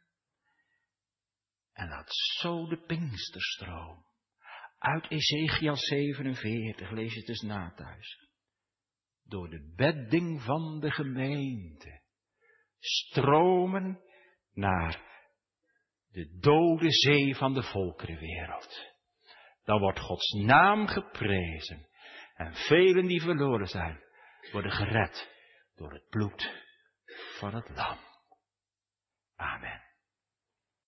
En 1.80 1.90
laat 1.90 2.14
zo 2.40 2.68
de 2.68 2.78
Pinksterstroom 2.78 4.06
uit 4.78 5.12
Ezekiel 5.12 5.76
47, 5.76 6.92
lees 6.92 7.16
het 7.16 7.26
dus 7.26 7.42
na 7.42 7.74
thuis, 7.76 8.30
door 9.24 9.50
de 9.50 9.74
bedding 9.76 10.42
van 10.42 10.80
de 10.80 10.92
gemeente 10.92 12.02
stromen 12.80 14.00
naar 14.54 15.02
de 16.12 16.38
dode 16.40 16.92
zee 16.92 17.36
van 17.36 17.54
de 17.54 17.64
volkerenwereld. 17.64 18.94
Dan 19.64 19.80
wordt 19.80 20.00
Gods 20.00 20.32
naam 20.32 20.88
geprezen 20.88 21.88
en 22.36 22.54
velen 22.54 23.06
die 23.06 23.22
verloren 23.22 23.68
zijn, 23.68 24.04
worden 24.52 24.72
gered 24.72 25.30
door 25.76 25.94
het 25.94 26.10
bloed 26.10 26.52
van 27.40 27.56
het 27.56 27.70
lam. 27.70 27.98
Amen. 29.36 29.89